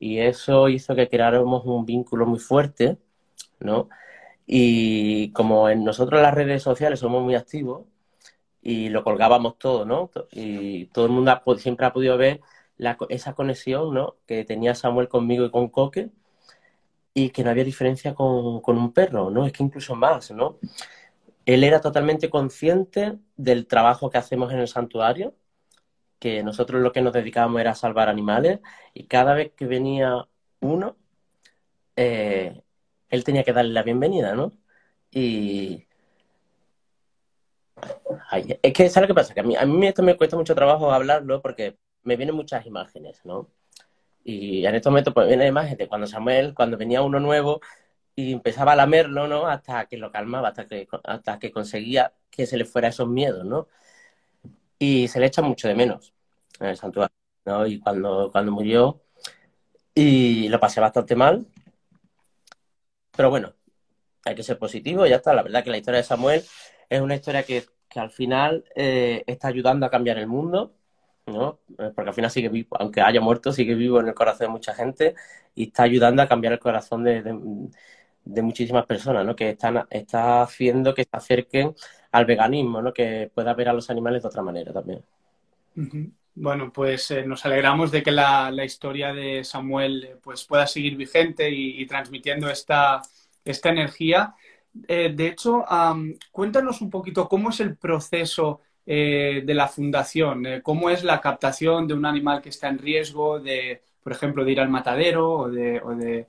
y 0.00 0.18
eso 0.18 0.68
hizo 0.68 0.94
que 0.96 1.08
creáramos 1.08 1.64
un 1.64 1.86
vínculo 1.86 2.26
muy 2.26 2.38
fuerte, 2.40 2.98
¿no? 3.60 3.88
Y 4.46 5.32
como 5.32 5.68
en 5.70 5.84
nosotros 5.84 6.20
las 6.22 6.34
redes 6.34 6.62
sociales 6.62 7.00
somos 7.00 7.22
muy 7.22 7.34
activos 7.36 7.86
y 8.62 8.88
lo 8.90 9.04
colgábamos 9.04 9.58
todo, 9.58 9.84
¿no? 9.86 10.10
Y 10.32 10.86
todo 10.86 11.06
el 11.06 11.12
mundo 11.12 11.40
siempre 11.58 11.86
ha 11.86 11.92
podido 11.92 12.18
ver 12.18 12.40
esa 13.08 13.34
conexión 13.34 13.94
¿no? 13.94 14.16
que 14.26 14.44
tenía 14.44 14.74
Samuel 14.74 15.08
conmigo 15.08 15.44
y 15.46 15.50
con 15.50 15.68
Coque 15.68 16.10
y 17.14 17.30
que 17.30 17.44
no 17.44 17.50
había 17.50 17.64
diferencia 17.64 18.14
con, 18.14 18.60
con, 18.60 18.76
un 18.76 18.92
perro, 18.92 19.30
¿no? 19.30 19.46
Es 19.46 19.52
que 19.52 19.62
incluso 19.62 19.94
más, 19.94 20.32
¿no? 20.32 20.58
Él 21.46 21.64
era 21.64 21.80
totalmente 21.80 22.30
consciente 22.30 23.18
del 23.36 23.66
trabajo 23.66 24.10
que 24.10 24.18
hacemos 24.18 24.52
en 24.52 24.60
el 24.60 24.68
santuario, 24.68 25.34
que 26.18 26.42
nosotros 26.42 26.82
lo 26.82 26.92
que 26.92 27.02
nos 27.02 27.12
dedicábamos 27.12 27.60
era 27.60 27.74
salvar 27.74 28.08
animales 28.08 28.60
y 28.94 29.06
cada 29.06 29.34
vez 29.34 29.52
que 29.54 29.66
venía 29.66 30.26
uno, 30.60 30.96
eh, 31.96 32.62
él 33.10 33.24
tenía 33.24 33.44
que 33.44 33.52
darle 33.52 33.72
la 33.72 33.82
bienvenida, 33.82 34.34
¿no? 34.34 34.52
Y... 35.10 35.86
es 38.62 38.72
que, 38.72 38.88
¿sabes 38.90 39.08
lo 39.08 39.14
que 39.14 39.20
pasa? 39.20 39.34
Que 39.34 39.40
a 39.40 39.42
mí, 39.44 39.56
a 39.56 39.66
mí 39.66 39.86
esto 39.86 40.02
me 40.02 40.16
cuesta 40.16 40.36
mucho 40.36 40.54
trabajo 40.54 40.92
hablarlo 40.92 41.42
porque 41.42 41.78
me 42.02 42.16
vienen 42.16 42.34
muchas 42.36 42.66
imágenes, 42.66 43.20
¿no? 43.24 43.48
Y 44.24 44.66
en 44.66 44.74
estos 44.74 44.90
momentos 44.90 45.14
pues 45.14 45.28
viene 45.28 45.46
imagen 45.46 45.76
de 45.76 45.86
cuando 45.88 46.06
Samuel, 46.06 46.54
cuando 46.54 46.78
venía 46.78 47.02
uno 47.02 47.20
nuevo 47.20 47.60
y 48.16 48.32
empezaba 48.32 48.72
a 48.72 48.76
lamerlo, 48.76 49.28
¿no? 49.28 49.46
Hasta 49.46 49.86
que 49.86 49.96
lo 49.98 50.10
calmaba, 50.10 50.48
hasta 50.48 50.66
que, 50.66 50.88
hasta 51.04 51.38
que 51.38 51.52
conseguía 51.52 52.14
que 52.30 52.46
se 52.46 52.56
le 52.56 52.64
fuera 52.64 52.88
esos 52.88 53.08
miedos, 53.08 53.44
¿no? 53.44 53.68
Y 54.78 55.08
se 55.08 55.20
le 55.20 55.26
echa 55.26 55.42
mucho 55.42 55.68
de 55.68 55.74
menos 55.74 56.14
en 56.60 56.68
el 56.68 56.76
santuario, 56.76 57.14
¿no? 57.44 57.66
Y 57.66 57.78
cuando, 57.80 58.30
cuando 58.32 58.52
murió, 58.52 59.02
y 59.94 60.48
lo 60.48 60.60
pasé 60.60 60.80
bastante 60.80 61.16
mal, 61.16 61.46
pero 63.16 63.30
bueno, 63.30 63.54
hay 64.24 64.34
que 64.34 64.42
ser 64.42 64.58
positivo, 64.58 65.06
ya 65.06 65.16
está. 65.16 65.34
La 65.34 65.42
verdad 65.42 65.64
que 65.64 65.70
la 65.70 65.78
historia 65.78 65.98
de 65.98 66.04
Samuel 66.04 66.44
es 66.88 67.00
una 67.00 67.14
historia 67.14 67.44
que, 67.44 67.64
que 67.88 68.00
al 68.00 68.10
final 68.10 68.64
eh, 68.74 69.22
está 69.26 69.48
ayudando 69.48 69.86
a 69.86 69.90
cambiar 69.90 70.18
el 70.18 70.26
mundo 70.26 70.74
¿no? 71.26 71.60
Eh, 71.78 71.90
porque 71.94 72.10
al 72.10 72.14
final 72.14 72.30
sigue 72.30 72.48
vivo, 72.48 72.76
aunque 72.78 73.00
haya 73.00 73.20
muerto, 73.20 73.52
sigue 73.52 73.74
vivo 73.74 74.00
en 74.00 74.08
el 74.08 74.14
corazón 74.14 74.46
de 74.46 74.52
mucha 74.52 74.74
gente 74.74 75.14
y 75.54 75.64
está 75.64 75.84
ayudando 75.84 76.22
a 76.22 76.28
cambiar 76.28 76.54
el 76.54 76.58
corazón 76.58 77.04
de, 77.04 77.22
de, 77.22 78.42
muchísimas 78.42 78.86
personas, 78.86 79.24
¿no? 79.24 79.34
Que 79.34 79.50
están, 79.50 79.86
está 79.90 80.42
haciendo 80.42 80.94
que 80.94 81.04
se 81.04 81.10
acerquen 81.12 81.74
al 82.12 82.26
veganismo, 82.26 82.82
¿no? 82.82 82.92
Que 82.92 83.30
pueda 83.34 83.54
ver 83.54 83.68
a 83.68 83.72
los 83.72 83.90
animales 83.90 84.22
de 84.22 84.28
otra 84.28 84.42
manera 84.42 84.72
también. 84.72 85.02
Bueno, 86.34 86.72
pues 86.72 87.10
eh, 87.10 87.24
nos 87.24 87.44
alegramos 87.46 87.90
de 87.90 88.02
que 88.02 88.10
la, 88.10 88.50
la, 88.50 88.64
historia 88.64 89.12
de 89.12 89.44
Samuel 89.44 90.04
eh, 90.04 90.16
pues 90.22 90.44
pueda 90.44 90.66
seguir 90.66 90.96
vigente 90.96 91.48
y, 91.50 91.84
transmitiendo 91.86 92.50
esta, 92.50 93.02
esta 93.44 93.70
energía. 93.70 94.34
de 94.72 95.26
hecho, 95.26 95.64
cuéntanos 96.32 96.80
un 96.80 96.90
poquito 96.90 97.28
cómo 97.28 97.50
es 97.50 97.60
el 97.60 97.76
proceso 97.76 98.60
eh, 98.86 99.42
de 99.44 99.54
la 99.54 99.66
fundación? 99.66 100.44
Eh, 100.44 100.62
¿Cómo 100.62 100.90
es 100.90 101.04
la 101.04 101.20
captación 101.20 101.88
de 101.88 101.94
un 101.94 102.04
animal 102.04 102.42
que 102.42 102.50
está 102.50 102.68
en 102.68 102.78
riesgo 102.78 103.40
de, 103.40 103.82
por 104.02 104.12
ejemplo, 104.12 104.44
de 104.44 104.52
ir 104.52 104.60
al 104.60 104.68
matadero 104.68 105.30
o 105.30 105.48
de, 105.48 106.26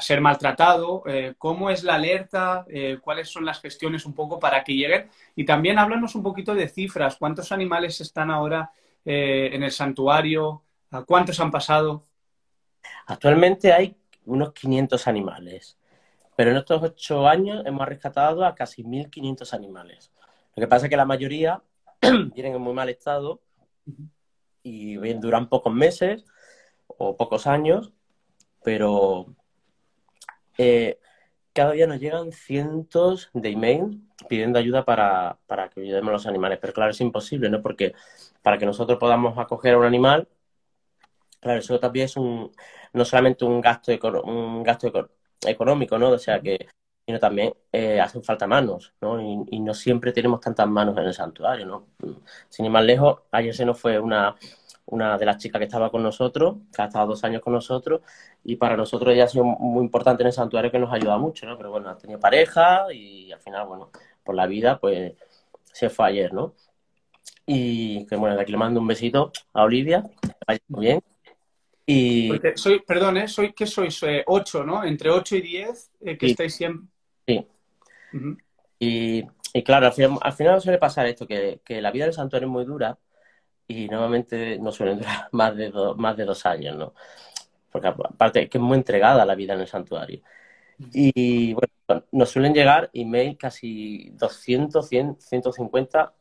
ser 0.00 0.20
maltratado? 0.20 1.02
Eh, 1.06 1.34
¿Cómo 1.38 1.70
es 1.70 1.84
la 1.84 1.94
alerta? 1.94 2.66
¿Cuáles 3.02 3.28
son 3.28 3.44
las 3.44 3.60
gestiones 3.60 4.04
un 4.04 4.14
poco 4.14 4.38
para 4.38 4.62
que 4.62 4.74
lleguen? 4.74 5.08
Y 5.34 5.44
también 5.44 5.78
háblanos 5.78 6.14
un 6.14 6.22
poquito 6.22 6.54
de 6.54 6.68
cifras. 6.68 7.16
¿Cuántos 7.16 7.50
animales 7.52 8.00
están 8.00 8.30
ahora 8.30 8.70
en 9.04 9.62
el 9.62 9.70
santuario? 9.70 10.62
¿Cuántos 11.06 11.40
han 11.40 11.50
pasado? 11.50 12.04
Actualmente 13.06 13.72
hay 13.72 13.96
unos 14.24 14.52
500 14.52 15.06
animales, 15.06 15.78
pero 16.36 16.50
en 16.50 16.56
estos 16.56 16.82
ocho 16.82 17.26
años 17.26 17.64
hemos 17.64 17.86
rescatado 17.86 18.44
a 18.44 18.54
casi 18.54 18.82
1.500 18.82 19.52
animales. 19.54 20.10
Lo 20.54 20.60
que 20.60 20.68
pasa 20.68 20.86
es 20.86 20.90
que 20.90 20.96
la 20.96 21.04
mayoría 21.04 21.62
vienen 22.34 22.54
en 22.54 22.60
muy 22.60 22.74
mal 22.74 22.88
estado 22.88 23.40
y 24.62 24.96
duran 25.14 25.48
pocos 25.48 25.72
meses 25.72 26.24
o 26.86 27.16
pocos 27.16 27.46
años, 27.46 27.92
pero 28.64 29.26
eh, 30.58 30.98
cada 31.52 31.72
día 31.72 31.86
nos 31.86 32.00
llegan 32.00 32.32
cientos 32.32 33.30
de 33.32 33.50
emails 33.50 33.96
pidiendo 34.28 34.58
ayuda 34.58 34.84
para, 34.84 35.38
para 35.46 35.68
que 35.70 35.80
ayudemos 35.80 36.08
a 36.08 36.12
los 36.12 36.26
animales. 36.26 36.58
Pero 36.60 36.72
claro, 36.72 36.90
es 36.90 37.00
imposible, 37.00 37.48
¿no? 37.48 37.62
Porque 37.62 37.94
para 38.42 38.58
que 38.58 38.66
nosotros 38.66 38.98
podamos 38.98 39.38
acoger 39.38 39.74
a 39.74 39.78
un 39.78 39.84
animal, 39.84 40.28
claro, 41.40 41.60
eso 41.60 41.78
también 41.80 42.06
es 42.06 42.16
un, 42.16 42.52
no 42.92 43.04
solamente 43.04 43.44
un 43.44 43.60
gasto, 43.60 43.92
un 44.24 44.62
gasto 44.62 44.92
económico, 45.46 45.98
¿no? 45.98 46.10
O 46.10 46.18
sea, 46.18 46.40
que 46.40 46.66
sino 47.06 47.20
también 47.20 47.54
eh, 47.70 48.00
hacen 48.00 48.24
falta 48.24 48.48
manos, 48.48 48.92
¿no? 49.00 49.20
Y, 49.20 49.60
no 49.60 49.72
siempre 49.72 50.10
tenemos 50.10 50.40
tantas 50.40 50.66
manos 50.66 50.98
en 50.98 51.04
el 51.04 51.14
santuario, 51.14 51.64
¿no? 51.64 51.86
Sin 52.48 52.64
ir 52.64 52.70
más 52.72 52.84
lejos, 52.84 53.20
ayer 53.30 53.54
se 53.54 53.64
nos 53.64 53.78
fue 53.78 54.00
una, 54.00 54.34
una 54.86 55.16
de 55.16 55.24
las 55.24 55.38
chicas 55.38 55.60
que 55.60 55.66
estaba 55.66 55.88
con 55.90 56.02
nosotros, 56.02 56.56
que 56.74 56.82
ha 56.82 56.86
estado 56.86 57.06
dos 57.06 57.22
años 57.22 57.42
con 57.42 57.52
nosotros, 57.52 58.00
y 58.42 58.56
para 58.56 58.76
nosotros 58.76 59.14
ella 59.14 59.24
ha 59.24 59.28
sido 59.28 59.44
muy 59.44 59.84
importante 59.84 60.24
en 60.24 60.28
el 60.28 60.32
santuario 60.32 60.72
que 60.72 60.80
nos 60.80 60.92
ayuda 60.92 61.16
mucho, 61.16 61.46
¿no? 61.46 61.56
Pero 61.56 61.70
bueno, 61.70 61.90
ha 61.90 61.96
tenido 61.96 62.18
pareja 62.18 62.92
y 62.92 63.30
al 63.30 63.40
final, 63.40 63.68
bueno, 63.68 63.90
por 64.24 64.34
la 64.34 64.48
vida, 64.48 64.80
pues 64.80 65.12
se 65.62 65.88
fue 65.88 66.08
ayer, 66.08 66.32
¿no? 66.34 66.54
Y 67.46 68.04
que 68.06 68.16
bueno, 68.16 68.34
de 68.34 68.42
aquí 68.42 68.50
le 68.50 68.58
mando 68.58 68.80
un 68.80 68.86
besito 68.88 69.30
a 69.52 69.62
Olivia, 69.62 70.02
que 70.20 70.32
vaya 70.44 70.60
muy 70.66 70.86
bien. 70.86 71.00
Y... 71.88 72.32
soy, 72.56 72.80
perdón, 72.80 73.18
¿eh? 73.18 73.28
soy, 73.28 73.52
¿qué 73.52 73.64
sois? 73.64 74.02
Eh, 74.02 74.24
ocho, 74.26 74.64
¿no? 74.64 74.82
Entre 74.82 75.08
ocho 75.08 75.36
y 75.36 75.40
diez, 75.40 75.92
eh, 76.00 76.18
que 76.18 76.26
estáis 76.26 76.56
siempre. 76.56 76.88
Y, 78.78 79.22
claro, 79.64 79.86
al 79.86 80.32
final, 80.32 80.60
suele 80.60 80.78
pasar 80.78 81.06
esto, 81.06 81.26
que, 81.26 81.60
la 81.68 81.90
vida 81.90 82.04
del 82.04 82.14
santuario 82.14 82.46
es 82.46 82.52
muy 82.52 82.64
dura 82.64 82.98
y 83.68 83.88
normalmente 83.88 84.58
no 84.58 84.72
suelen 84.72 84.98
durar 84.98 85.28
más 85.32 85.56
de, 85.56 85.72
más 85.96 86.16
de 86.16 86.24
dos 86.24 86.46
años, 86.46 86.76
¿no? 86.76 86.94
Porque 87.70 87.88
aparte 87.88 88.42
es 88.42 88.50
que 88.50 88.58
es 88.58 88.62
muy 88.62 88.78
entregada 88.78 89.24
la 89.26 89.34
vida 89.34 89.54
en 89.54 89.60
el 89.60 89.66
santuario. 89.66 90.22
Y 90.92 91.54
bueno, 91.54 92.04
nos 92.12 92.30
suelen 92.30 92.54
llegar 92.54 92.90
emails 92.92 93.38
casi 93.38 94.10
200, 94.10 94.88
100, 94.88 95.16
150, 95.20 96.14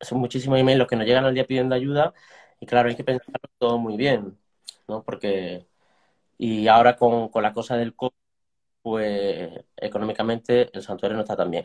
son 0.00 0.18
muchísimos 0.18 0.58
emails 0.58 0.78
los 0.78 0.88
que 0.88 0.96
nos 0.96 1.06
llegan 1.06 1.24
al 1.24 1.34
día 1.34 1.46
pidiendo 1.46 1.74
ayuda 1.74 2.14
y 2.60 2.66
claro, 2.66 2.88
hay 2.88 2.96
que 2.96 3.04
pensar 3.04 3.34
todo 3.58 3.78
muy 3.78 3.96
bien, 3.96 4.38
¿no? 4.88 5.02
Porque, 5.04 5.66
y 6.38 6.68
ahora 6.68 6.96
con, 6.96 7.28
con 7.30 7.42
la 7.42 7.52
cosa 7.52 7.76
del 7.76 7.94
COVID, 7.94 8.12
pues 8.86 9.50
económicamente 9.76 10.70
el 10.72 10.80
santuario 10.80 11.16
no 11.16 11.22
está 11.24 11.36
tan 11.36 11.50
bien. 11.50 11.64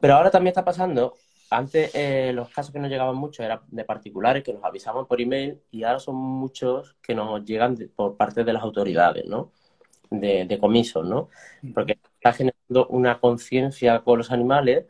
Pero 0.00 0.14
ahora 0.14 0.30
también 0.30 0.50
está 0.52 0.64
pasando, 0.64 1.14
antes 1.50 1.90
eh, 1.94 2.32
los 2.34 2.50
casos 2.50 2.72
que 2.72 2.78
nos 2.78 2.90
llegaban 2.90 3.16
mucho 3.16 3.42
eran 3.42 3.60
de 3.68 3.84
particulares 3.84 4.44
que 4.44 4.52
nos 4.54 4.64
avisaban 4.64 5.06
por 5.06 5.20
email 5.20 5.60
y 5.72 5.82
ahora 5.84 5.98
son 6.00 6.16
muchos 6.16 6.96
que 7.02 7.14
nos 7.14 7.44
llegan 7.44 7.76
por 7.96 8.16
parte 8.16 8.44
de 8.44 8.52
las 8.52 8.62
autoridades, 8.62 9.26
¿no? 9.26 9.52
De, 10.10 10.46
de 10.46 10.58
comisos, 10.58 11.06
¿no? 11.06 11.28
Porque 11.74 11.98
está 12.14 12.32
generando 12.32 12.86
una 12.88 13.20
conciencia 13.20 14.00
con 14.00 14.18
los 14.18 14.30
animales 14.32 14.86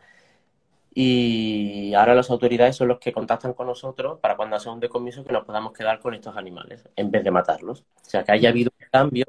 y 0.95 1.95
ahora 1.95 2.15
las 2.15 2.31
autoridades 2.31 2.77
son 2.77 2.89
los 2.89 2.99
que 2.99 3.13
contactan 3.13 3.55
con 3.55 3.67
nosotros 3.69 4.19
para 4.21 4.37
cuando 4.37 4.57
hacen 4.57 4.73
un 4.73 4.81
decomiso 4.81 5.25
que 5.25 5.33
nos 5.33 5.45
podamos 5.45 5.73
quedar 5.73 6.01
con 6.01 6.15
estos 6.15 6.37
animales 6.37 6.89
en 6.97 7.11
vez 7.11 7.23
de 7.25 7.31
matarlos. 7.31 7.83
O 7.83 8.05
sea, 8.11 8.25
que 8.25 8.33
haya 8.33 8.49
habido 8.51 8.71
un 8.81 8.87
cambio 8.91 9.25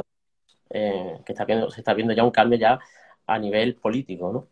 eh, 0.69 1.19
que 1.25 1.33
está 1.33 1.45
viendo, 1.45 1.71
se 1.71 1.81
está 1.81 1.93
viendo 1.93 2.13
ya 2.13 2.23
un 2.23 2.31
cambio 2.31 2.57
ya 2.57 2.79
a 3.25 3.39
nivel 3.39 3.75
político, 3.75 4.31
¿no? 4.31 4.47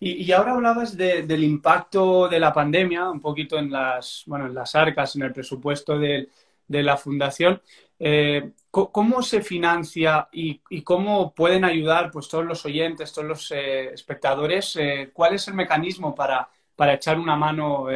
y, 0.00 0.30
ahora 0.32 0.52
hablabas 0.52 0.96
del 0.96 1.44
impacto 1.44 2.28
de 2.28 2.38
la 2.38 2.52
pandemia, 2.52 3.10
un 3.10 3.20
poquito 3.20 3.58
en 3.58 3.70
las, 3.70 4.24
bueno, 4.26 4.46
en 4.46 4.54
las 4.54 4.74
arcas, 4.74 5.16
en 5.16 5.22
el 5.22 5.32
presupuesto 5.32 5.98
de, 5.98 6.28
la 6.68 6.96
fundación. 6.96 7.60
Eh, 7.98 8.52
¿Cómo 8.70 9.22
se 9.22 9.40
financia 9.40 10.28
y, 10.32 10.60
cómo 10.82 11.32
pueden 11.32 11.64
ayudar 11.64 12.10
pues, 12.10 12.28
todos 12.28 12.44
los 12.44 12.64
oyentes, 12.66 13.12
todos 13.12 13.28
los 13.28 13.50
eh, 13.52 13.94
espectadores? 13.94 14.78
¿Cuál 15.12 15.34
es 15.34 15.48
el 15.48 15.54
mecanismo 15.54 16.14
para, 16.14 16.48
para 16.76 16.94
echar 16.94 17.18
una 17.18 17.36
mano 17.36 17.86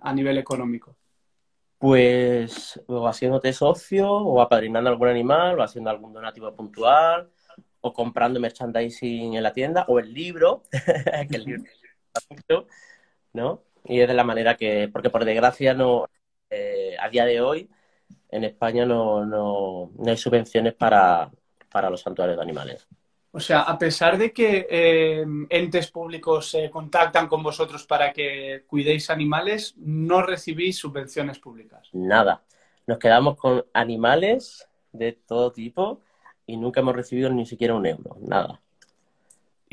a 0.00 0.12
nivel 0.12 0.38
económico? 0.38 0.96
Pues 1.82 2.80
o 2.86 3.08
haciéndote 3.08 3.52
socio, 3.52 4.08
o 4.08 4.40
apadrinando 4.40 4.88
algún 4.88 5.08
animal, 5.08 5.58
o 5.58 5.64
haciendo 5.64 5.90
algún 5.90 6.12
donativo 6.12 6.54
puntual, 6.54 7.28
o 7.80 7.92
comprando 7.92 8.38
merchandising 8.38 9.34
en 9.34 9.42
la 9.42 9.52
tienda, 9.52 9.84
o 9.88 9.98
el 9.98 10.14
libro, 10.14 10.62
que 11.28 11.36
el 11.36 11.44
libro 11.44 11.64
¿no? 13.32 13.64
Y 13.84 13.98
es 13.98 14.06
de 14.06 14.14
la 14.14 14.22
manera 14.22 14.56
que, 14.56 14.88
porque 14.92 15.10
por 15.10 15.24
desgracia 15.24 15.74
no, 15.74 16.08
eh, 16.50 16.96
a 17.00 17.08
día 17.08 17.24
de 17.24 17.40
hoy 17.40 17.68
en 18.28 18.44
España 18.44 18.86
no, 18.86 19.26
no, 19.26 19.90
no 19.98 20.08
hay 20.08 20.16
subvenciones 20.16 20.74
para, 20.74 21.32
para 21.68 21.90
los 21.90 22.00
santuarios 22.00 22.36
de 22.36 22.44
animales. 22.44 22.86
O 23.34 23.40
sea, 23.40 23.62
a 23.62 23.78
pesar 23.78 24.18
de 24.18 24.30
que 24.30 24.66
eh, 24.68 25.24
entes 25.48 25.90
públicos 25.90 26.50
se 26.50 26.68
contactan 26.70 27.28
con 27.28 27.42
vosotros 27.42 27.86
para 27.86 28.12
que 28.12 28.64
cuidéis 28.66 29.08
animales, 29.08 29.74
no 29.78 30.22
recibís 30.22 30.76
subvenciones 30.76 31.38
públicas. 31.38 31.88
Nada. 31.94 32.42
Nos 32.86 32.98
quedamos 32.98 33.36
con 33.36 33.64
animales 33.72 34.68
de 34.92 35.12
todo 35.12 35.50
tipo 35.50 36.00
y 36.46 36.58
nunca 36.58 36.80
hemos 36.80 36.94
recibido 36.94 37.30
ni 37.30 37.46
siquiera 37.46 37.74
un 37.74 37.86
euro. 37.86 38.18
Nada. 38.20 38.60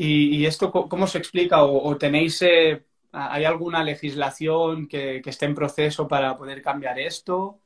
¿Y, 0.01 0.45
esto 0.45 0.71
cómo 0.71 1.07
se 1.07 1.17
explica? 1.17 1.65
¿O, 1.65 1.97
tenéis, 1.97 2.41
eh, 2.41 2.83
hay 3.11 3.43
alguna 3.43 3.83
legislación 3.83 4.87
que, 4.87 5.21
esté 5.25 5.45
en 5.45 5.55
proceso 5.55 6.07
para 6.07 6.37
poder 6.37 6.61
cambiar 6.61 6.97
esto? 6.97 7.59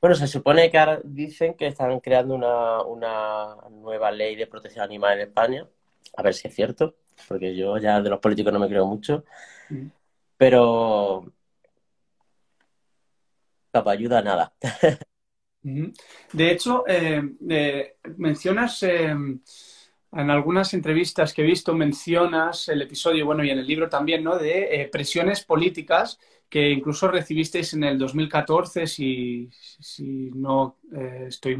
Bueno, 0.00 0.14
se 0.14 0.26
supone 0.28 0.70
que 0.70 0.78
ahora 0.78 1.00
dicen 1.04 1.54
que 1.54 1.66
están 1.66 1.98
creando 2.00 2.34
una, 2.34 2.82
una 2.82 3.56
nueva 3.70 4.10
ley 4.12 4.36
de 4.36 4.46
protección 4.46 4.84
animal 4.84 5.14
en 5.14 5.28
España. 5.28 5.66
A 6.16 6.22
ver 6.22 6.34
si 6.34 6.48
es 6.48 6.54
cierto, 6.54 6.94
porque 7.26 7.56
yo 7.56 7.76
ya 7.78 8.00
de 8.00 8.10
los 8.10 8.20
políticos 8.20 8.52
no 8.52 8.60
me 8.60 8.68
creo 8.68 8.86
mucho. 8.86 9.24
Mm. 9.70 9.86
Pero 10.36 11.32
para 13.72 13.90
ayuda 13.92 14.22
nada. 14.22 14.52
De 16.32 16.50
hecho, 16.50 16.84
eh, 16.86 17.20
eh, 17.48 17.96
mencionas 18.16 18.82
eh, 18.84 19.14
en 20.12 20.30
algunas 20.30 20.74
entrevistas 20.74 21.34
que 21.34 21.42
he 21.42 21.44
visto, 21.44 21.74
mencionas 21.74 22.68
el 22.68 22.82
episodio, 22.82 23.26
bueno, 23.26 23.44
y 23.44 23.50
en 23.50 23.58
el 23.58 23.66
libro 23.66 23.88
también, 23.88 24.24
¿no? 24.24 24.36
De 24.38 24.88
presiones 24.90 25.44
políticas 25.44 26.18
que 26.48 26.70
incluso 26.70 27.08
recibisteis 27.08 27.74
en 27.74 27.84
el 27.84 27.98
2014, 27.98 28.86
si, 28.86 29.50
si 29.52 30.30
no 30.34 30.78
estoy 31.26 31.56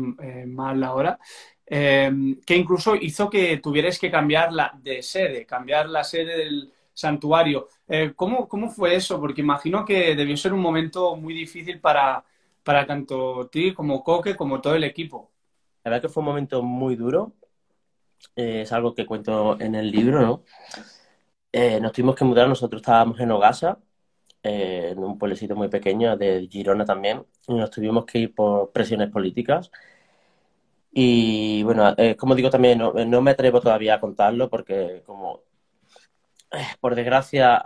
mal 0.47 0.83
ahora, 0.83 1.19
que 1.67 2.57
incluso 2.57 2.95
hizo 2.97 3.29
que 3.29 3.59
tuvierais 3.59 3.99
que 3.99 4.11
cambiar 4.11 4.53
la 4.53 4.73
de 4.83 5.03
sede, 5.03 5.45
cambiar 5.45 5.89
la 5.89 6.03
sede 6.05 6.39
del 6.39 6.73
santuario. 6.95 7.69
¿cómo, 8.17 8.49
¿Cómo 8.49 8.71
fue 8.71 8.95
eso? 8.97 9.21
Porque 9.21 9.43
imagino 9.43 9.85
que 9.85 10.17
debió 10.17 10.37
ser 10.37 10.53
un 10.55 10.61
momento 10.61 11.17
muy 11.17 11.35
difícil 11.35 11.81
para 11.81 12.25
para 12.63 12.87
tanto 12.87 13.49
ti 13.49 13.73
como 13.73 14.03
Coque 14.05 14.37
como 14.37 14.61
todo 14.61 14.75
el 14.75 14.85
equipo. 14.85 15.31
La 15.85 15.91
verdad 15.91 16.03
que 16.03 16.09
fue 16.13 16.21
un 16.21 16.27
momento 16.27 16.63
muy 16.63 16.97
duro. 16.97 17.33
Eh, 18.37 18.63
es 18.63 18.73
algo 18.73 18.95
que 18.95 19.07
cuento 19.07 19.61
en 19.61 19.75
el 19.75 19.91
libro, 19.91 20.21
¿no? 20.21 20.45
Eh, 21.53 21.81
nos 21.81 21.93
tuvimos 21.93 22.15
que 22.15 22.25
mudar, 22.25 22.49
nosotros 22.49 22.83
estábamos 22.83 23.19
en 23.21 23.31
Ogasa, 23.33 23.79
eh, 24.43 24.91
en 24.93 24.99
un 25.01 25.19
pueblecito 25.19 25.57
muy 25.57 25.69
pequeño 25.69 26.17
de 26.17 26.49
Girona 26.51 26.85
también, 26.85 27.25
y 27.49 27.55
nos 27.55 27.71
tuvimos 27.71 28.05
que 28.07 28.19
ir 28.21 28.35
por 28.35 28.71
presiones 28.73 29.11
políticas. 29.11 29.71
Y 30.93 31.63
bueno, 31.65 31.95
como 32.17 32.35
digo 32.35 32.51
también, 32.51 32.79
no, 32.79 32.93
no, 32.93 33.23
me 33.23 33.33
atrevo 33.33 33.61
todavía 33.61 33.95
a 33.95 34.01
contarlo 34.01 34.49
porque 34.49 35.03
como, 35.07 35.43
por 36.81 36.95
desgracia, 36.95 37.63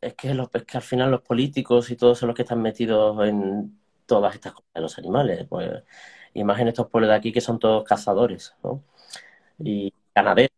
es 0.00 0.14
que, 0.14 0.34
los, 0.34 0.48
que 0.50 0.76
al 0.76 0.82
final 0.82 1.10
los 1.10 1.22
políticos 1.22 1.90
y 1.90 1.96
todos 1.96 2.18
son 2.18 2.28
los 2.28 2.36
que 2.36 2.42
están 2.42 2.62
metidos 2.62 3.26
en 3.26 3.78
todas 4.06 4.34
estas 4.34 4.52
cosas 4.54 4.72
de 4.74 4.80
los 4.80 4.98
animales. 4.98 5.46
Pues, 5.48 5.82
y 6.34 6.44
más 6.44 6.60
en 6.60 6.68
estos 6.68 6.88
pueblos 6.88 7.08
de 7.10 7.16
aquí 7.16 7.32
que 7.32 7.40
son 7.40 7.58
todos 7.58 7.82
cazadores 7.84 8.54
¿no? 8.62 8.82
Y 9.58 9.92
ganaderos. 10.14 10.50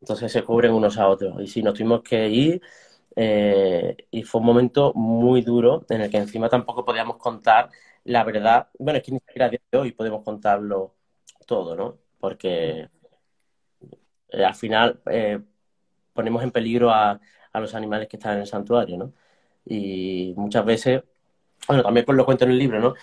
Entonces 0.00 0.32
se 0.32 0.42
cubren 0.44 0.72
unos 0.72 0.98
a 0.98 1.08
otros. 1.08 1.40
Y 1.42 1.46
sí, 1.48 1.62
nos 1.62 1.74
tuvimos 1.74 2.02
que 2.02 2.28
ir 2.28 2.62
eh, 3.16 3.96
y 4.10 4.22
fue 4.24 4.40
un 4.40 4.46
momento 4.46 4.92
muy 4.94 5.42
duro 5.42 5.84
en 5.90 6.02
el 6.02 6.10
que 6.10 6.18
encima 6.18 6.48
tampoco 6.48 6.84
podíamos 6.84 7.16
contar 7.18 7.70
la 8.04 8.24
verdad. 8.24 8.68
Bueno, 8.78 8.98
es 8.98 9.04
que 9.04 9.12
ni 9.12 9.20
siquiera 9.20 9.48
de 9.50 9.60
hoy 9.78 9.92
podemos 9.92 10.24
contarlo 10.24 10.96
todo, 11.46 11.76
¿no? 11.76 11.98
Porque 12.20 12.88
eh, 14.30 14.44
al 14.44 14.54
final 14.54 15.00
eh, 15.10 15.40
ponemos 16.12 16.42
en 16.42 16.50
peligro 16.52 16.90
a, 16.90 17.20
a 17.52 17.60
los 17.60 17.74
animales 17.74 18.08
que 18.08 18.16
están 18.16 18.34
en 18.36 18.40
el 18.42 18.46
santuario, 18.46 18.98
¿no? 18.98 19.12
Y 19.66 20.34
muchas 20.36 20.64
veces, 20.64 21.02
bueno, 21.68 21.82
también 21.82 22.06
pues 22.06 22.16
lo 22.16 22.24
cuento 22.26 22.44
en 22.44 22.52
el 22.52 22.58
libro, 22.58 22.80
¿no? 22.80 22.94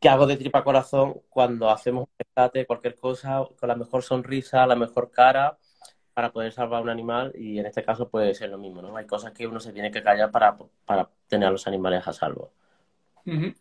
Que 0.00 0.08
hago 0.08 0.26
de 0.26 0.36
tripa 0.36 0.62
corazón 0.62 1.20
cuando 1.28 1.70
hacemos 1.70 2.04
un 2.04 2.14
rescate, 2.18 2.66
cualquier 2.66 2.94
cosa, 2.96 3.44
con 3.58 3.68
la 3.68 3.76
mejor 3.76 4.02
sonrisa, 4.02 4.66
la 4.66 4.76
mejor 4.76 5.10
cara, 5.10 5.58
para 6.14 6.32
poder 6.32 6.52
salvar 6.52 6.80
a 6.80 6.82
un 6.82 6.88
animal 6.88 7.32
y 7.34 7.58
en 7.58 7.66
este 7.66 7.84
caso 7.84 8.08
puede 8.08 8.34
ser 8.34 8.48
lo 8.50 8.58
mismo, 8.58 8.80
¿no? 8.80 8.96
Hay 8.96 9.06
cosas 9.06 9.32
que 9.32 9.46
uno 9.46 9.60
se 9.60 9.72
tiene 9.72 9.90
que 9.90 10.02
callar 10.02 10.30
para, 10.30 10.56
tener 11.28 11.48
a 11.48 11.50
los 11.50 11.66
animales 11.66 12.06
a 12.08 12.12
salvo. 12.12 12.52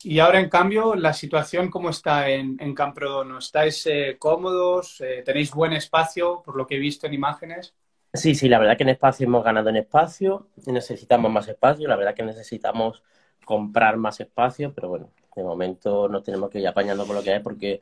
Y 0.03 0.19
ahora, 0.19 0.39
en 0.39 0.47
cambio, 0.47 0.95
la 0.95 1.11
situación, 1.11 1.69
¿cómo 1.71 1.89
está 1.89 2.29
en, 2.29 2.55
en 2.59 2.75
Camprodono? 2.75 3.39
¿Estáis 3.39 3.85
eh, 3.87 4.15
cómodos? 4.19 5.01
Eh, 5.01 5.23
¿Tenéis 5.25 5.51
buen 5.51 5.73
espacio, 5.73 6.43
por 6.45 6.55
lo 6.55 6.67
que 6.67 6.75
he 6.75 6.79
visto 6.79 7.07
en 7.07 7.15
imágenes? 7.15 7.73
Sí, 8.15 8.35
sí, 8.35 8.47
la 8.47 8.59
verdad 8.59 8.77
que 8.77 8.83
en 8.83 8.89
espacio 8.89 9.25
hemos 9.25 9.43
ganado 9.43 9.69
en 9.69 9.75
espacio, 9.75 10.47
necesitamos 10.67 11.29
más 11.31 11.47
espacio, 11.49 11.87
la 11.87 11.97
verdad 11.97 12.15
que 12.15 12.23
necesitamos 12.23 13.03
comprar 13.43 13.97
más 13.97 14.19
espacio, 14.21 14.73
pero 14.73 14.87
bueno, 14.87 15.09
de 15.35 15.43
momento 15.43 16.07
no 16.07 16.21
tenemos 16.21 16.49
que 16.49 16.59
ir 16.59 16.67
apañando 16.67 17.05
con 17.05 17.15
lo 17.15 17.23
que 17.23 17.33
hay 17.33 17.39
porque 17.39 17.81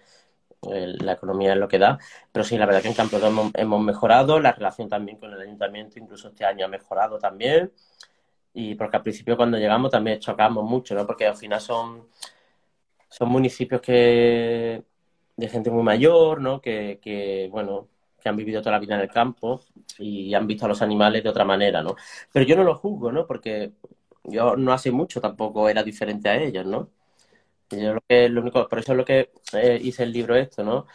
eh, 0.72 0.96
la 1.00 1.13
economía 1.13 1.54
es 1.54 1.60
lo 1.60 1.68
que 1.68 1.80
da. 1.80 2.00
Pero 2.32 2.44
sí, 2.44 2.58
la 2.58 2.66
verdad 2.66 2.82
que 2.82 2.88
en 2.89 2.94
Campo 2.94 3.18
hemos, 3.18 3.52
hemos 3.56 3.82
mejorado, 3.82 4.39
la 4.39 4.52
relación 4.52 4.89
también 4.89 5.18
con 5.18 5.34
el 5.34 5.42
ayuntamiento 5.42 6.00
incluso 6.00 6.30
este 6.30 6.46
año 6.46 6.66
ha 6.66 6.70
mejorado 6.70 7.20
también. 7.20 7.72
Y 8.54 8.76
porque 8.76 8.98
al 8.98 9.04
principio 9.04 9.38
cuando 9.38 9.58
llegamos 9.58 9.92
también 9.92 10.20
chocamos 10.20 10.63
mucho, 10.63 10.96
¿no? 10.96 11.06
Porque 11.08 11.26
al 11.28 11.36
final 11.36 11.60
son, 11.62 12.08
son 13.10 13.30
municipios 13.30 13.82
que 13.82 14.84
de 15.36 15.48
gente 15.50 15.72
muy 15.72 15.84
mayor, 15.84 16.42
¿no? 16.42 16.62
Que, 16.62 17.00
que 17.02 17.50
bueno, 17.52 17.88
que 18.22 18.30
han 18.30 18.38
vivido 18.38 18.62
toda 18.62 18.74
la 18.74 18.80
vida 18.80 18.96
en 18.96 19.02
el 19.02 19.10
campo 19.10 19.62
y 20.00 20.34
han 20.34 20.48
visto 20.48 20.66
a 20.66 20.70
los 20.70 20.82
animales 20.82 21.24
de 21.24 21.30
otra 21.30 21.46
manera, 21.46 21.82
¿no? 21.84 21.96
Pero 22.32 22.46
yo 22.46 22.56
no 22.56 22.63
lo 22.63 22.76
juzgo, 22.76 23.12
¿no? 23.12 23.28
Porque 23.28 23.74
yo 24.24 24.56
no 24.56 24.74
hace 24.74 24.92
mucho 24.92 25.22
tampoco 25.22 25.70
era 25.70 25.84
diferente 25.84 26.30
a 26.30 26.38
ellos, 26.38 26.66
¿no? 26.66 26.89
Yo 27.81 27.93
lo 27.95 28.01
que, 28.07 28.29
lo 28.29 28.41
único, 28.41 28.67
por 28.67 28.79
eso 28.79 28.93
es 28.93 28.97
lo 28.97 29.05
que 29.05 29.31
eh, 29.53 29.79
hice 29.81 30.03
el 30.03 30.12
libro 30.12 30.36
esto, 30.36 30.63
¿no? 30.63 30.88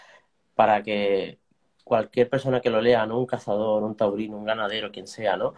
Para 0.55 0.83
que 0.83 1.39
cualquier 1.85 2.29
persona 2.29 2.61
que 2.61 2.71
lo 2.71 2.81
lea, 2.81 3.07
¿no? 3.07 3.19
Un 3.19 3.27
cazador, 3.27 3.83
un 3.83 3.97
taurino, 3.97 4.37
un 4.37 4.45
ganadero, 4.45 4.93
quien 4.93 5.07
sea, 5.07 5.37
¿no? 5.37 5.55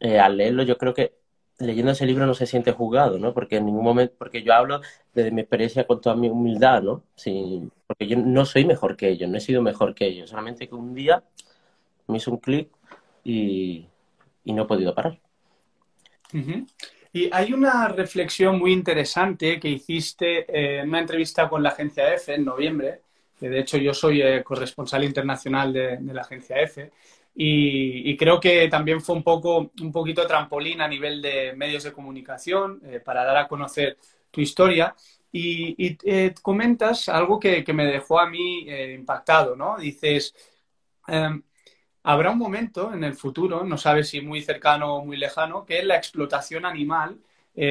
Eh, 0.00 0.18
al 0.18 0.36
leerlo 0.36 0.62
yo 0.62 0.76
creo 0.78 0.94
que 0.94 1.14
leyendo 1.58 1.92
ese 1.92 2.06
libro 2.06 2.26
no 2.26 2.34
se 2.34 2.46
siente 2.46 2.72
juzgado, 2.72 3.18
¿no? 3.18 3.32
Porque 3.32 3.56
en 3.56 3.66
ningún 3.66 3.84
momento, 3.84 4.14
porque 4.18 4.42
yo 4.42 4.52
hablo 4.52 4.80
desde 5.14 5.30
mi 5.30 5.40
experiencia 5.40 5.86
con 5.86 6.00
toda 6.00 6.16
mi 6.16 6.28
humildad, 6.28 6.82
¿no? 6.82 7.02
Sí, 7.14 7.68
porque 7.86 8.06
yo 8.06 8.18
no 8.18 8.44
soy 8.44 8.64
mejor 8.64 8.96
que 8.96 9.08
ellos, 9.08 9.28
no 9.30 9.38
he 9.38 9.40
sido 9.40 9.62
mejor 9.62 9.94
que 9.94 10.06
ellos, 10.06 10.30
solamente 10.30 10.68
que 10.68 10.74
un 10.74 10.94
día 10.94 11.24
me 12.08 12.18
hizo 12.18 12.30
un 12.30 12.38
clic 12.38 12.70
y, 13.24 13.88
no 14.44 14.62
he 14.62 14.66
podido 14.66 14.94
parar. 14.94 15.18
Y 17.16 17.30
hay 17.32 17.54
una 17.54 17.88
reflexión 17.88 18.58
muy 18.58 18.74
interesante 18.74 19.58
que 19.58 19.70
hiciste 19.70 20.44
en 20.80 20.90
una 20.90 20.98
entrevista 20.98 21.48
con 21.48 21.62
la 21.62 21.70
agencia 21.70 22.12
EFE 22.12 22.34
en 22.34 22.44
noviembre, 22.44 23.00
que 23.40 23.48
de 23.48 23.60
hecho 23.60 23.78
yo 23.78 23.94
soy 23.94 24.20
eh, 24.20 24.44
corresponsal 24.44 25.02
internacional 25.02 25.72
de, 25.72 25.98
la 26.12 26.20
agencia 26.20 26.60
EFE, 26.60 26.90
y, 27.34 28.14
creo 28.18 28.38
que 28.38 28.68
también 28.68 29.00
fue 29.00 29.14
un 29.14 29.22
poco, 29.22 29.70
un 29.80 29.92
poquito 29.92 30.26
trampolín 30.26 30.82
a 30.82 30.88
nivel 30.88 31.22
de 31.22 31.54
medios 31.56 31.84
de 31.84 31.92
comunicación 31.92 32.82
eh, 32.84 33.00
para 33.00 33.24
dar 33.24 33.38
a 33.38 33.48
conocer 33.48 33.96
tu 34.30 34.42
historia. 34.42 34.94
Y, 35.32 35.96
eh, 36.04 36.34
comentas 36.42 37.08
algo 37.08 37.40
que, 37.40 37.64
me 37.72 37.86
dejó 37.86 38.20
a 38.20 38.28
mí 38.28 38.68
impactado, 38.94 39.56
¿no? 39.56 39.78
Dices, 39.78 40.34
em, 41.08 41.42
habrá 42.06 42.30
un 42.30 42.38
momento 42.38 42.92
en 42.92 43.04
el 43.04 43.14
futuro, 43.14 43.64
no 43.64 43.76
sabes 43.78 44.08
si 44.08 44.20
muy 44.20 44.42
cercano 44.42 44.96
o 44.96 45.04
muy 45.04 45.16
lejano, 45.16 45.64
que 45.64 45.82
la 45.84 45.96
explotación 45.96 46.64
animal 46.64 47.18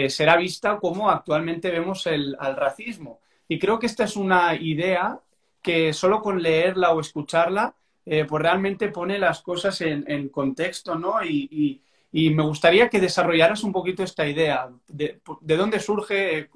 será 0.07 0.35
vista 0.35 0.79
como 0.79 1.11
actualmente 1.11 1.69
vemos 1.69 2.07
el, 2.07 2.35
al 2.39 2.55
racismo. 2.55 3.19
Y 3.47 3.59
creo 3.59 3.77
que 3.77 3.85
esta 3.85 4.05
es 4.05 4.15
una 4.15 4.55
idea 4.55 5.19
que 5.61 5.93
solo 5.93 6.21
con 6.21 6.41
leerla 6.41 6.91
o 6.91 6.99
escucharla 6.99 7.75
eh, 8.05 8.25
pues 8.25 8.41
realmente 8.41 8.89
pone 8.89 9.17
las 9.17 9.41
cosas 9.41 9.81
en, 9.81 10.29
contexto, 10.29 10.95
¿no? 10.95 11.23
Y, 11.23 11.81
me 12.11 12.43
gustaría 12.43 12.87
que 12.87 13.01
desarrollaras 13.01 13.63
un 13.63 13.73
poquito 13.73 14.03
esta 14.03 14.27
idea. 14.27 14.69
¿De, 14.87 15.19
dónde 15.41 15.79
surge? 15.79 16.49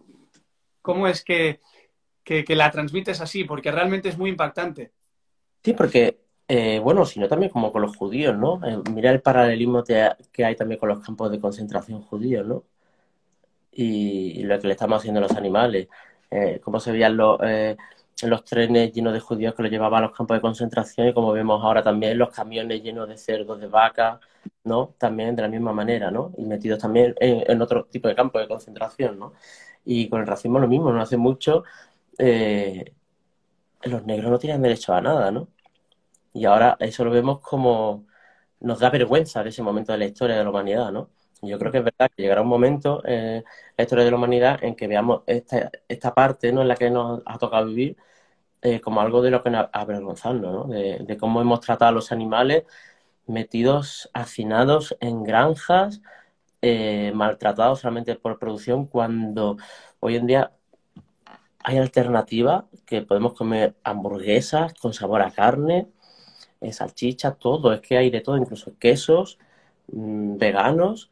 ¿Cómo 0.81 1.07
es 1.07 1.23
que, 1.23 1.59
la 2.47 2.71
transmites 2.71 3.19
así? 3.19 3.43
Porque 3.43 3.71
realmente 3.71 4.09
es 4.09 4.17
muy 4.17 4.29
impactante. 4.29 4.91
Sí, 5.63 5.73
porque, 5.73 6.19
eh, 6.49 6.79
bueno, 6.79 7.05
sino 7.05 7.27
también 7.27 7.51
como 7.51 7.71
con 7.71 7.81
los 7.81 7.95
judíos, 7.95 8.37
¿no? 8.37 8.59
Eh, 8.67 8.77
mira 8.91 9.11
el 9.11 9.21
paralelismo 9.21 9.83
que 9.83 10.45
hay 10.45 10.55
también 10.55 10.79
con 10.79 10.89
los 10.89 10.99
campos 10.99 11.31
de 11.31 11.39
concentración 11.39 12.01
judíos, 12.01 12.45
¿no? 12.45 12.63
Y, 13.71 14.43
lo 14.43 14.59
que 14.59 14.67
le 14.67 14.73
estamos 14.73 14.99
haciendo 14.99 15.19
a 15.19 15.23
los 15.23 15.31
animales. 15.33 15.87
cómo 16.63 16.79
se 16.79 16.91
veían 16.91 17.17
los 17.17 17.39
los 18.27 18.43
trenes 18.43 18.91
llenos 18.93 19.13
de 19.13 19.19
judíos 19.19 19.53
que 19.55 19.63
los 19.63 19.71
llevaban 19.71 20.03
a 20.03 20.07
los 20.07 20.15
campos 20.15 20.37
de 20.37 20.41
concentración 20.41 21.07
y 21.07 21.13
como 21.13 21.31
vemos 21.31 21.63
ahora 21.63 21.83
también 21.83 22.17
los 22.17 22.29
camiones 22.31 22.83
llenos 22.83 23.07
de 23.07 23.17
cerdos, 23.17 23.59
de 23.59 23.67
vacas, 23.67 24.19
¿no? 24.63 24.93
También 24.97 25.35
de 25.35 25.43
la 25.43 25.47
misma 25.47 25.73
manera, 25.73 26.11
¿no? 26.11 26.31
Y 26.37 26.43
metidos 26.43 26.79
también 26.79 27.15
en, 27.19 27.61
otro 27.61 27.85
tipo 27.85 28.07
de 28.07 28.15
campos 28.15 28.41
de 28.41 28.47
concentración, 28.47 29.19
¿no? 29.19 29.33
Y 29.85 30.09
con 30.09 30.21
el 30.21 30.27
racismo 30.27 30.59
lo 30.59 30.67
mismo, 30.67 30.91
no 30.91 31.01
hace 31.01 31.17
mucho 31.17 31.63
eh, 32.17 32.93
los 33.83 34.05
negros 34.05 34.31
no 34.31 34.39
tienen 34.39 34.61
derecho 34.61 34.93
a 34.93 35.01
nada, 35.01 35.31
¿no? 35.31 35.47
Y 36.33 36.45
ahora 36.45 36.77
eso 36.79 37.03
lo 37.05 37.11
vemos 37.11 37.39
como 37.39 38.05
nos 38.61 38.79
da 38.79 38.89
vergüenza 38.89 39.43
de 39.43 39.49
ese 39.49 39.63
momento 39.63 39.91
de 39.93 39.99
la 39.99 40.05
historia 40.05 40.37
de 40.37 40.43
la 40.43 40.49
humanidad, 40.49 40.91
¿no? 40.91 41.09
Yo 41.41 41.57
creo 41.57 41.71
que 41.71 41.77
es 41.79 41.83
verdad 41.83 42.11
que 42.15 42.23
llegará 42.23 42.41
un 42.41 42.49
momento 42.49 43.01
en 43.05 43.43
la 43.77 43.83
historia 43.83 44.03
de 44.03 44.11
la 44.11 44.17
humanidad 44.17 44.63
en 44.63 44.75
que 44.75 44.87
veamos 44.87 45.23
esta, 45.25 45.71
esta 45.87 46.13
parte 46.13 46.51
¿no? 46.51 46.61
en 46.61 46.67
la 46.67 46.75
que 46.75 46.89
nos 46.89 47.21
ha 47.25 47.37
tocado 47.37 47.67
vivir 47.67 47.95
eh, 48.61 48.81
como 48.81 49.01
algo 49.01 49.21
de 49.21 49.31
lo 49.31 49.41
que 49.43 49.49
nos 49.49 49.67
avergonzando, 49.71 50.51
¿no? 50.51 50.63
De, 50.65 51.17
cómo 51.17 51.41
hemos 51.41 51.61
tratado 51.61 51.89
a 51.89 51.91
los 51.93 52.11
animales 52.11 52.65
metidos, 53.27 54.09
hacinados 54.13 54.97
en 55.01 55.23
granjas, 55.23 56.01
eh, 56.61 57.11
maltratados 57.15 57.81
solamente 57.81 58.15
por 58.15 58.39
producción, 58.39 58.85
cuando 58.87 59.57
hoy 60.01 60.17
en 60.17 60.27
día 60.27 60.51
hay 61.63 61.77
alternativas 61.77 62.65
que 62.85 63.01
podemos 63.01 63.33
comer 63.33 63.75
hamburguesas 63.83 64.73
con 64.73 64.93
sabor 64.93 65.21
a 65.21 65.31
carne, 65.31 65.87
eh, 66.61 66.73
salchicha, 66.73 67.35
todo. 67.35 67.73
Es 67.73 67.81
que 67.81 67.97
hay 67.97 68.09
de 68.09 68.21
todo, 68.21 68.37
incluso 68.37 68.77
quesos 68.77 69.39
mm, 69.87 70.37
veganos 70.37 71.11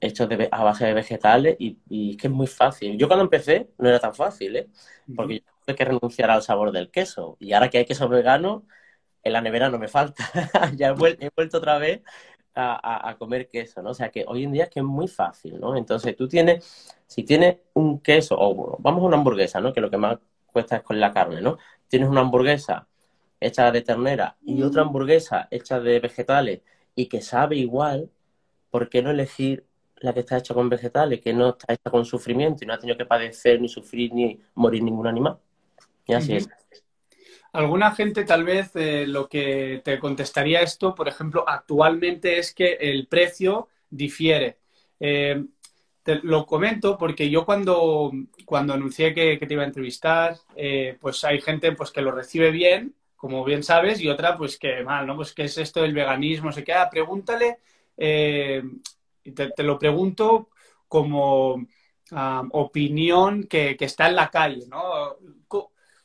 hechos 0.00 0.28
a 0.50 0.64
base 0.64 0.86
de 0.86 0.94
vegetales 0.94 1.56
y, 1.58 1.78
y, 1.88 2.12
es 2.12 2.16
que 2.16 2.26
es 2.28 2.32
muy 2.32 2.46
fácil. 2.46 2.96
Yo 2.98 3.06
cuando 3.06 3.24
empecé 3.24 3.70
no 3.78 3.88
era 3.88 4.00
tan 4.00 4.14
fácil, 4.14 4.56
¿eh? 4.56 4.68
porque 5.14 5.40
yo 5.40 5.44
tuve 5.64 5.76
que 5.76 5.84
renunciar 5.84 6.30
al 6.30 6.42
sabor 6.42 6.72
del 6.72 6.90
queso 6.90 7.36
y 7.38 7.52
ahora 7.52 7.68
que 7.68 7.78
hay 7.78 7.84
queso 7.84 8.08
vegano, 8.08 8.64
en 9.22 9.32
la 9.34 9.40
nevera 9.42 9.68
no 9.70 9.78
me 9.78 9.88
falta. 9.88 10.24
ya 10.76 10.88
he, 10.88 11.30
vuelto 11.34 11.58
otra 11.58 11.78
vez 11.78 12.02
a, 12.54 13.16
comer 13.18 13.48
queso, 13.48 13.82
¿no? 13.82 13.90
O 13.90 13.94
sea 13.94 14.10
que 14.10 14.24
hoy 14.26 14.44
en 14.44 14.52
día 14.52 14.64
es 14.64 14.70
que 14.70 14.80
es 14.80 14.86
muy 14.86 15.08
fácil, 15.08 15.60
¿no? 15.60 15.76
Entonces 15.76 16.16
tú 16.16 16.28
tienes, 16.28 16.64
si 17.06 17.22
tienes 17.22 17.58
un 17.74 18.00
queso, 18.00 18.36
o 18.38 18.76
vamos 18.80 19.02
a 19.02 19.06
una 19.06 19.16
hamburguesa, 19.16 19.60
¿no? 19.60 19.72
Que 19.72 19.80
lo 19.80 19.90
que 19.90 19.96
más 19.98 20.18
cuesta 20.46 20.76
es 20.76 20.82
con 20.82 20.98
la 21.00 21.12
carne, 21.12 21.40
¿no? 21.40 21.58
Tienes 21.88 22.08
una 22.08 22.22
hamburguesa 22.22 22.88
hecha 23.40 23.70
de 23.72 23.82
ternera 23.82 24.36
y 24.44 24.62
otra 24.62 24.82
hamburguesa 24.82 25.48
hecha 25.50 25.80
de 25.80 25.98
vegetales 25.98 26.60
y 26.94 27.06
que 27.06 27.22
sabe 27.22 27.56
igual, 27.56 28.10
¿por 28.70 28.88
qué 28.88 29.02
no 29.02 29.10
elegir 29.10 29.64
la 29.96 30.12
que 30.12 30.20
está 30.20 30.38
hecha 30.38 30.54
con 30.54 30.68
vegetales, 30.68 31.20
que 31.20 31.32
no 31.32 31.50
está 31.50 31.72
hecha 31.72 31.90
con 31.90 32.04
sufrimiento 32.04 32.64
y 32.64 32.66
no 32.66 32.74
ha 32.74 32.78
tenido 32.78 32.98
que 32.98 33.06
padecer, 33.06 33.60
ni 33.60 33.68
sufrir, 33.68 34.12
ni 34.12 34.40
morir 34.54 34.82
ningún 34.82 35.06
animal? 35.06 35.38
Y 36.06 36.14
así 36.14 36.36
es. 36.36 36.48
Alguna 37.52 37.92
gente 37.92 38.24
tal 38.24 38.44
vez 38.44 38.70
eh, 38.76 39.06
lo 39.06 39.28
que 39.28 39.80
te 39.84 39.98
contestaría 39.98 40.60
esto, 40.60 40.94
por 40.94 41.08
ejemplo, 41.08 41.44
actualmente 41.48 42.38
es 42.38 42.54
que 42.54 42.74
el 42.74 43.08
precio 43.08 43.68
difiere. 43.90 44.58
Eh, 45.00 45.44
te 46.02 46.20
lo 46.22 46.46
comento 46.46 46.96
porque 46.96 47.28
yo 47.28 47.44
cuando, 47.44 48.12
cuando 48.44 48.72
anuncié 48.72 49.12
que, 49.14 49.36
te 49.36 49.54
iba 49.54 49.62
a 49.62 49.66
entrevistar, 49.66 50.36
eh, 50.54 50.96
pues 51.00 51.24
hay 51.24 51.40
gente 51.40 51.72
pues, 51.72 51.90
que 51.90 52.02
lo 52.02 52.12
recibe 52.12 52.50
bien, 52.50 52.94
como 53.20 53.44
bien 53.44 53.62
sabes, 53.62 54.00
y 54.00 54.08
otra 54.08 54.38
pues 54.38 54.58
que 54.58 54.82
mal, 54.82 55.06
¿no? 55.06 55.14
Pues 55.16 55.34
qué 55.34 55.44
es 55.44 55.58
esto 55.58 55.82
del 55.82 55.92
veganismo, 55.92 56.52
se 56.52 56.64
queda, 56.64 56.88
pregúntale, 56.88 57.58
te, 57.96 58.62
te, 59.32 59.62
lo 59.62 59.78
pregunto 59.78 60.48
como 60.88 61.66
ah, 62.12 62.42
opinión 62.52 63.44
que, 63.44 63.76
que, 63.76 63.84
está 63.84 64.08
en 64.08 64.16
la 64.16 64.30
calle, 64.30 64.64
¿no? 64.68 65.16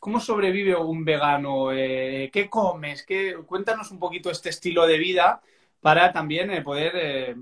¿Cómo 0.06 0.20
sobrevive 0.20 0.76
un 0.76 1.04
vegano? 1.04 1.72
Eh, 1.72 2.30
¿Qué 2.32 2.48
comes? 2.48 3.04
¿Qué... 3.04 3.38
Cuéntanos 3.44 3.90
un 3.90 3.98
poquito 3.98 4.30
este 4.30 4.50
estilo 4.50 4.86
de 4.86 5.00
vida 5.00 5.42
para 5.82 6.14
también 6.14 6.52
eh, 6.52 6.62
poder 6.62 6.92
eh, 6.96 7.36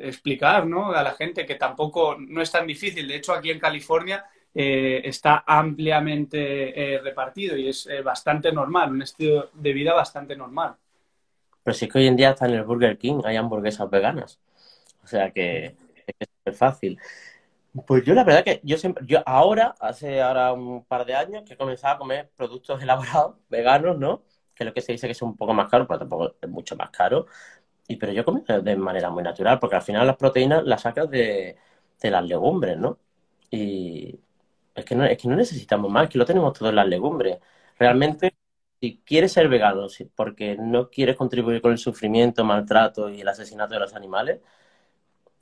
explicar 0.00 0.66
¿no? 0.66 0.90
a 0.90 1.04
la 1.04 1.12
gente 1.12 1.46
que 1.46 1.54
tampoco 1.54 2.16
no 2.18 2.42
es 2.42 2.50
tan 2.50 2.66
difícil. 2.66 3.06
De 3.06 3.14
hecho, 3.14 3.32
aquí 3.32 3.50
en 3.52 3.60
California 3.60 4.24
está 4.54 5.44
ampliamente 5.46 7.00
repartido 7.02 7.56
y 7.56 7.68
es 7.68 7.88
bastante 8.02 8.50
normal, 8.52 8.90
un 8.90 9.02
estilo 9.02 9.50
de 9.52 9.72
vida 9.72 9.94
bastante 9.94 10.34
normal. 10.34 10.74
Pero 11.62 11.74
sí 11.74 11.88
que 11.88 11.98
hoy 11.98 12.06
en 12.06 12.16
día 12.16 12.30
está 12.30 12.46
en 12.46 12.54
el 12.54 12.64
Burger 12.64 12.96
King, 12.98 13.20
hay 13.24 13.36
hamburguesas 13.36 13.90
veganas. 13.90 14.40
O 15.04 15.06
sea 15.06 15.30
que 15.30 15.76
es 16.44 16.56
fácil. 16.56 16.98
Pues 17.86 18.04
yo 18.04 18.14
la 18.14 18.24
verdad 18.24 18.44
que 18.44 18.60
yo 18.64 18.76
siempre, 18.78 19.04
yo 19.06 19.22
ahora, 19.26 19.74
hace 19.80 20.20
ahora 20.22 20.52
un 20.52 20.84
par 20.84 21.04
de 21.04 21.14
años 21.14 21.44
que 21.44 21.54
he 21.54 21.56
comenzado 21.56 21.94
a 21.94 21.98
comer 21.98 22.30
productos 22.36 22.82
elaborados, 22.82 23.36
veganos, 23.50 23.98
¿no? 23.98 24.22
Que 24.54 24.64
es 24.64 24.66
lo 24.66 24.74
que 24.74 24.80
se 24.80 24.92
dice 24.92 25.06
que 25.06 25.12
es 25.12 25.22
un 25.22 25.36
poco 25.36 25.54
más 25.54 25.70
caro, 25.70 25.86
pero 25.86 26.00
tampoco 26.00 26.34
es 26.40 26.48
mucho 26.48 26.76
más 26.76 26.90
caro. 26.90 27.26
Y 27.86 27.96
pero 27.96 28.12
yo 28.12 28.24
como 28.24 28.40
de 28.40 28.76
manera 28.76 29.10
muy 29.10 29.22
natural, 29.22 29.58
porque 29.58 29.76
al 29.76 29.82
final 29.82 30.06
las 30.06 30.16
proteínas 30.16 30.64
las 30.64 30.82
sacas 30.82 31.08
de, 31.10 31.56
las 32.02 32.24
legumbres, 32.24 32.76
¿no? 32.78 32.98
Y 33.50 34.18
es 34.78 34.84
que 34.84 34.94
no, 34.94 35.04
es 35.04 35.18
que 35.18 35.28
no 35.28 35.36
necesitamos 35.36 35.90
más, 35.90 36.08
que 36.08 36.18
lo 36.18 36.24
tenemos 36.26 36.52
todo 36.52 36.68
en 36.70 36.76
las 36.76 36.88
legumbres. 36.88 37.38
Realmente, 37.78 38.34
si 38.80 39.02
quieres 39.04 39.32
ser 39.32 39.48
vegano, 39.48 39.86
porque 40.14 40.56
no 40.58 40.90
quieres 40.90 41.16
contribuir 41.16 41.60
con 41.62 41.72
el 41.72 41.78
sufrimiento, 41.78 42.44
maltrato 42.44 43.10
y 43.10 43.20
el 43.22 43.28
asesinato 43.28 43.74
de 43.74 43.80
los 43.80 43.94
animales, 43.94 44.40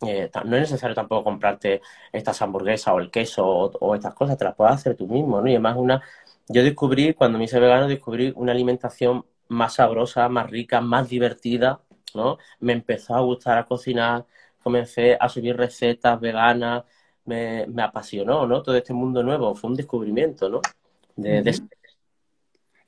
eh, 0.03 0.31
no 0.45 0.57
es 0.57 0.63
necesario 0.63 0.95
tampoco 0.95 1.25
comprarte 1.25 1.81
estas 2.13 2.41
hamburguesas 2.43 2.93
o 2.95 2.99
el 2.99 3.11
queso 3.11 3.47
o, 3.47 3.95
estas 3.95 4.15
cosas, 4.15 4.37
te 4.37 4.45
las 4.45 4.55
puedes 4.55 4.75
hacer 4.75 4.95
tú 4.97 5.07
mismo, 5.07 5.41
¿no? 5.41 5.49
Y 5.49 5.53
además 5.53 5.77
una, 5.79 6.03
yo 6.49 6.63
descubrí, 6.63 7.15
cuando 7.15 7.39
me 7.39 7.45
hice 7.45 7.59
vegano, 7.59 7.89
descubrí 7.89 8.33
una 8.37 8.53
alimentación 8.53 9.25
más 9.49 9.75
sabrosa, 9.75 10.29
más 10.29 10.51
rica, 10.51 10.81
más 10.81 11.09
divertida, 11.09 11.81
¿no? 12.15 12.39
Me 12.61 12.73
empezó 12.75 13.15
a 13.17 13.21
gustar 13.21 13.59
a 13.59 13.67
cocinar, 13.67 14.27
comencé 14.63 15.17
a 15.19 15.29
subir 15.29 15.57
recetas 15.57 16.21
veganas, 16.21 16.85
me, 17.27 17.67
apasionó, 17.83 18.47
¿no? 18.47 18.63
Todo 18.63 18.77
este 18.77 18.93
mundo 18.93 19.23
nuevo, 19.23 19.55
fue 19.55 19.71
un 19.71 19.77
descubrimiento, 19.77 20.49
¿no? 20.49 20.61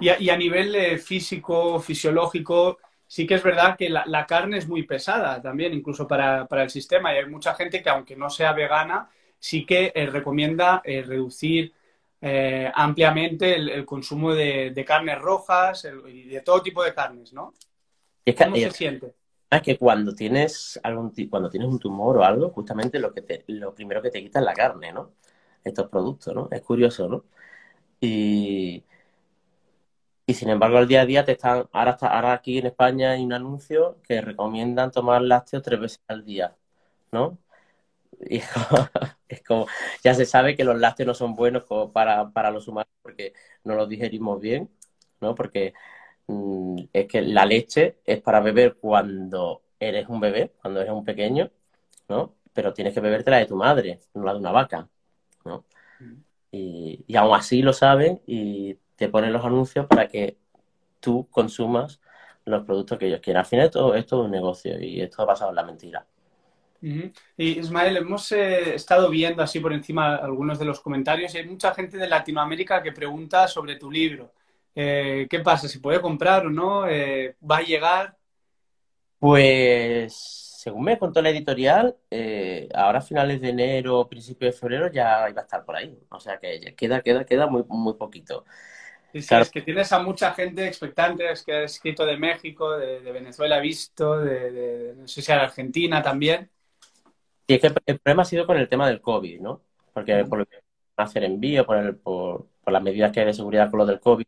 y, 0.00 0.08
a, 0.08 0.20
y, 0.20 0.30
a, 0.30 0.36
nivel 0.36 0.74
eh, 0.74 0.98
físico, 0.98 1.80
fisiológico, 1.80 2.78
sí 3.08 3.26
que 3.26 3.34
es 3.34 3.42
verdad 3.42 3.76
que 3.76 3.88
la, 3.88 4.26
carne 4.26 4.58
es 4.58 4.68
muy 4.68 4.84
pesada 4.84 5.42
también, 5.42 5.72
incluso 5.72 6.06
para, 6.06 6.46
el 6.50 6.70
sistema. 6.70 7.12
Y 7.12 7.18
hay 7.18 7.26
mucha 7.26 7.54
gente 7.54 7.82
que, 7.82 7.88
aunque 7.88 8.14
no 8.14 8.30
sea 8.30 8.52
vegana, 8.52 9.08
sí 9.38 9.64
que 9.66 9.90
eh, 9.94 10.06
recomienda 10.06 10.82
eh, 10.84 11.02
reducir 11.02 11.72
eh, 12.20 12.70
ampliamente 12.74 13.56
el, 13.56 13.84
consumo 13.86 14.34
de, 14.34 14.84
carnes 14.86 15.18
rojas 15.18 15.88
y 16.06 16.24
de 16.24 16.40
todo 16.42 16.62
tipo 16.62 16.84
de 16.84 16.94
carnes, 16.94 17.32
¿no? 17.32 17.54
¿Cómo 18.36 18.56
se 18.56 18.70
siente? 18.70 19.14
Es 19.50 19.62
que 19.62 19.78
cuando 19.78 20.14
tienes 20.14 20.78
algún 20.82 21.12
cuando 21.30 21.48
tienes 21.50 21.68
un 21.68 21.78
tumor 21.78 22.18
o 22.18 22.24
algo, 22.24 22.50
justamente 22.50 22.98
lo 22.98 23.12
que 23.14 23.22
te, 23.22 23.44
lo 23.48 23.74
primero 23.74 24.02
que 24.02 24.10
te 24.10 24.22
quita 24.22 24.40
es 24.40 24.44
la 24.44 24.52
carne, 24.54 24.92
¿no? 24.92 25.12
Estos 25.64 25.88
productos, 25.88 26.34
¿no? 26.34 26.48
Es 26.50 26.60
curioso, 26.62 27.08
¿no? 27.08 27.24
Y, 28.00 28.84
y 30.26 30.34
sin 30.34 30.50
embargo, 30.50 30.76
al 30.78 30.86
día 30.88 31.02
a 31.02 31.06
día 31.06 31.24
te 31.24 31.32
están, 31.32 31.68
ahora, 31.72 31.96
ahora 32.00 32.32
aquí 32.34 32.58
en 32.58 32.66
España 32.66 33.12
hay 33.12 33.24
un 33.24 33.32
anuncio 33.32 34.00
que 34.02 34.20
recomiendan 34.20 34.90
tomar 34.90 35.22
lácteos 35.22 35.62
tres 35.62 35.80
veces 35.80 36.00
al 36.08 36.24
día, 36.24 36.54
¿no? 37.12 37.38
Y 38.20 38.38
es 39.28 39.42
como, 39.44 39.66
ya 40.04 40.14
se 40.14 40.26
sabe 40.26 40.56
que 40.56 40.64
los 40.64 40.78
lácteos 40.78 41.06
no 41.08 41.14
son 41.14 41.36
buenos 41.36 41.64
para, 41.94 42.30
para 42.32 42.50
los 42.50 42.68
humanos 42.68 42.90
porque 43.02 43.34
no 43.64 43.74
los 43.76 43.88
digerimos 43.88 44.40
bien, 44.40 44.70
¿no? 45.20 45.34
Porque 45.34 45.74
mm, 46.28 46.78
es 46.92 47.06
que 47.06 47.22
la 47.22 47.44
leche 47.44 47.98
es 48.04 48.20
para 48.22 48.40
beber 48.40 48.76
cuando 48.76 49.62
eres 49.80 50.08
un 50.08 50.20
bebé, 50.20 50.52
cuando 50.62 50.80
eres 50.80 50.92
un 50.92 51.04
pequeño, 51.04 51.50
¿no? 52.08 52.34
Pero 52.52 52.72
tienes 52.72 52.94
que 52.94 53.00
beberte 53.00 53.30
la 53.30 53.38
de 53.38 53.46
tu 53.46 53.56
madre, 53.56 54.00
no 54.14 54.24
la 54.24 54.32
de 54.34 54.38
una 54.38 54.52
vaca, 54.52 54.88
¿no? 55.44 55.64
Mm. 56.00 56.14
Y, 56.52 57.04
y 57.06 57.16
aún 57.16 57.34
así 57.34 57.62
lo 57.62 57.72
saben 57.72 58.22
y 58.26 58.74
te 58.96 59.08
ponen 59.08 59.32
los 59.32 59.44
anuncios 59.44 59.86
para 59.86 60.08
que 60.08 60.38
tú 61.00 61.28
consumas 61.30 62.00
los 62.44 62.64
productos 62.64 62.98
que 62.98 63.06
ellos 63.06 63.20
quieren. 63.20 63.40
Al 63.40 63.46
final 63.46 63.70
todo 63.70 63.94
esto 63.94 64.20
es 64.20 64.24
un 64.26 64.30
negocio 64.30 64.80
y 64.80 65.00
esto 65.00 65.22
ha 65.22 65.26
pasado 65.26 65.50
en 65.50 65.56
la 65.56 65.64
mentira. 65.64 66.06
Y 66.80 67.58
Ismael, 67.58 67.96
hemos 67.96 68.30
eh, 68.32 68.74
estado 68.74 69.10
viendo 69.10 69.42
así 69.42 69.58
por 69.58 69.72
encima 69.72 70.16
algunos 70.16 70.58
de 70.58 70.64
los 70.64 70.80
comentarios 70.80 71.34
y 71.34 71.38
hay 71.38 71.46
mucha 71.46 71.74
gente 71.74 71.96
de 71.96 72.08
Latinoamérica 72.08 72.82
que 72.82 72.92
pregunta 72.92 73.48
sobre 73.48 73.76
tu 73.76 73.90
libro. 73.90 74.32
Eh, 74.80 75.26
¿Qué 75.28 75.40
pasa? 75.40 75.66
¿Se 75.66 75.80
puede 75.80 76.00
comprar 76.00 76.46
o 76.46 76.50
no? 76.50 76.88
Eh, 76.88 77.34
¿Va 77.38 77.56
a 77.56 77.62
llegar? 77.62 78.16
Pues, 79.18 80.14
según 80.14 80.84
me 80.84 80.96
contó 80.96 81.20
la 81.20 81.30
editorial, 81.30 81.96
ahora 82.72 83.00
a 83.00 83.02
finales 83.02 83.40
de 83.40 83.48
enero, 83.48 84.08
principios 84.08 84.54
de 84.54 84.60
febrero 84.60 84.92
ya 84.92 85.28
iba 85.28 85.40
a 85.40 85.44
estar 85.44 85.64
por 85.64 85.74
ahí. 85.74 85.98
O 86.10 86.20
sea 86.20 86.38
que 86.38 86.76
queda, 86.76 87.00
queda, 87.00 87.24
queda 87.24 87.48
muy, 87.48 87.64
muy 87.66 87.94
poquito. 87.94 88.44
Es 89.12 89.50
que 89.50 89.62
tienes 89.62 89.90
a 89.92 89.98
mucha 89.98 90.32
gente 90.34 90.66
expectante, 90.66 91.28
es 91.28 91.42
que 91.42 91.52
ha 91.52 91.62
escrito 91.64 92.06
de 92.06 92.16
México, 92.16 92.76
de, 92.76 93.00
Venezuela, 93.10 93.58
visto, 93.58 94.20
de, 94.20 94.94
no 94.96 95.08
sé 95.08 95.22
si 95.22 95.32
de 95.32 95.38
Argentina 95.38 96.02
también. 96.02 96.50
Y 97.48 97.54
es 97.54 97.60
que 97.60 97.72
el 97.86 97.98
problema 97.98 98.22
ha 98.22 98.26
sido 98.26 98.46
con 98.46 98.58
el 98.58 98.68
tema 98.68 98.86
del 98.86 99.00
COVID, 99.00 99.40
¿no? 99.40 99.62
Porque 99.92 100.24
por 100.24 100.38
lo 100.38 100.46
que 100.46 100.58
hacer 100.96 101.24
envío, 101.24 101.66
por, 101.66 101.78
el, 101.78 101.96
por, 101.96 102.46
las 102.66 102.82
medidas 102.82 103.10
que 103.10 103.20
hay 103.20 103.26
de 103.26 103.34
seguridad 103.34 103.70
con 103.70 103.78
lo 103.78 103.86
del 103.86 103.98
COVID. 103.98 104.26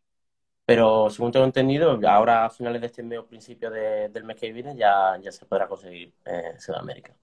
Pero 0.71 1.09
según 1.09 1.33
tengo 1.33 1.43
entendido, 1.43 1.99
ahora 2.07 2.45
a 2.45 2.49
finales 2.49 2.79
de 2.79 2.87
este 2.87 3.03
mes 3.03 3.19
o 3.19 3.25
principio 3.25 3.69
del 3.69 4.23
mes 4.23 4.37
que 4.37 4.53
viene 4.53 4.73
ya, 4.73 5.19
ya 5.21 5.29
se 5.29 5.45
podrá 5.45 5.67
conseguir 5.67 6.13
en 6.23 6.61
Sudamérica. 6.61 7.13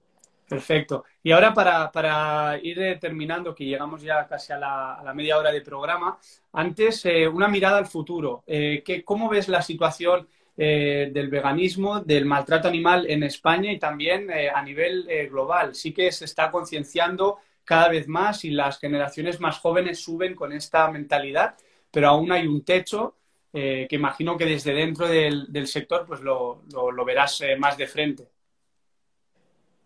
Perfecto. 0.46 1.04
Y 1.22 1.32
ahora 1.32 1.54
para, 1.54 2.58
ir 2.62 2.98
terminando, 3.00 3.54
que 3.54 3.64
llegamos 3.64 4.02
ya 4.02 4.26
casi 4.26 4.52
a 4.52 4.58
la, 4.58 5.12
media 5.14 5.38
hora 5.38 5.50
de 5.50 5.62
programa, 5.62 6.18
antes 6.52 7.06
eh, 7.06 7.26
una 7.26 7.48
mirada 7.48 7.78
al 7.78 7.86
futuro. 7.86 8.44
Eh, 8.46 8.84
¿Cómo 9.02 9.30
ves 9.30 9.48
la 9.48 9.62
situación 9.62 10.28
eh, 10.54 11.08
del 11.10 11.28
veganismo, 11.28 12.00
del 12.00 12.26
maltrato 12.26 12.68
animal 12.68 13.06
en 13.08 13.22
España 13.22 13.72
y 13.72 13.78
también 13.78 14.28
a 14.30 14.60
nivel 14.62 15.08
global? 15.30 15.74
Sí 15.74 15.94
que 15.94 16.12
se 16.12 16.26
está 16.26 16.50
concienciando 16.50 17.38
cada 17.64 17.88
vez 17.88 18.08
más 18.08 18.44
y 18.44 18.50
las 18.50 18.78
generaciones 18.78 19.40
más 19.40 19.58
jóvenes 19.58 20.00
suben 20.04 20.34
con 20.34 20.52
esta 20.52 20.90
mentalidad, 20.90 21.54
pero 21.90 22.08
aún 22.08 22.30
hay 22.30 22.46
un 22.46 22.62
techo 22.62 23.14
que 23.52 23.88
imagino 23.90 24.36
que 24.36 24.46
desde 24.46 24.72
dentro 24.72 25.08
del, 25.08 25.66
sector 25.66 26.04
pues 26.06 26.20
lo 26.20 27.04
verás 27.04 27.42
más 27.58 27.76
de 27.76 27.86
frente. 27.86 28.28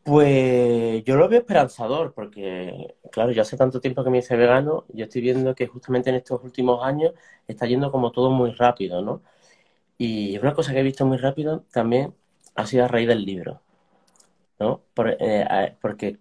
Pues 0.05 1.05
yo 1.05 1.15
lo 1.17 1.29
veo 1.29 1.41
esperanzador, 1.41 2.13
porque, 2.13 2.97
claro, 3.13 3.31
yo 3.31 3.43
hace 3.43 3.57
tanto 3.57 3.81
tiempo 3.81 4.03
que 4.03 4.11
me 4.11 4.19
hice 4.19 4.37
vegano, 4.37 4.85
yo 4.89 5.05
estoy 5.05 5.21
viendo 5.21 5.55
que 5.55 5.69
justamente 5.69 6.11
en 6.11 6.17
estos 6.17 6.43
últimos 6.43 6.85
años 6.85 7.13
está 7.47 7.67
yendo 7.67 7.93
como 7.93 8.11
todo 8.11 8.31
muy 8.31 8.51
rápido, 8.53 9.01
¿no? 9.01 9.23
Y 9.99 10.37
una 10.39 10.55
cosa 10.55 10.73
que 10.73 10.81
he 10.81 10.83
visto 10.83 11.07
muy 11.07 11.19
rápido 11.19 11.65
también 11.73 12.15
ha 12.57 12.67
sido 12.67 12.85
a 12.85 12.89
raíz 12.89 13.07
del 13.09 13.25
libro, 13.25 13.63
¿no? 14.59 14.83
Eh, 15.21 15.77
porque 15.81 16.19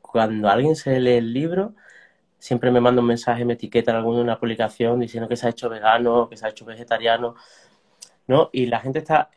cuando 0.00 0.48
alguien 0.48 0.76
se 0.76 1.00
lee 1.00 1.14
el 1.14 1.32
libro, 1.32 1.74
siempre 2.44 2.70
me 2.70 2.78
manda 2.78 3.00
un 3.00 3.08
mensaje, 3.08 3.42
me 3.46 3.54
etiqueta 3.54 3.90
en 3.90 3.96
alguna 3.96 4.20
una 4.20 4.38
publicación 4.38 5.00
diciendo 5.00 5.26
que 5.26 5.34
se 5.34 5.46
ha 5.46 5.50
hecho 5.50 5.70
vegano, 5.70 6.28
que 6.28 6.36
se 6.36 6.44
ha 6.44 6.50
hecho 6.50 6.66
vegetariano, 6.66 7.36
¿no? 8.26 8.50
Y 8.52 8.66
la 8.66 8.80
gente 8.80 8.98
está, 8.98 9.30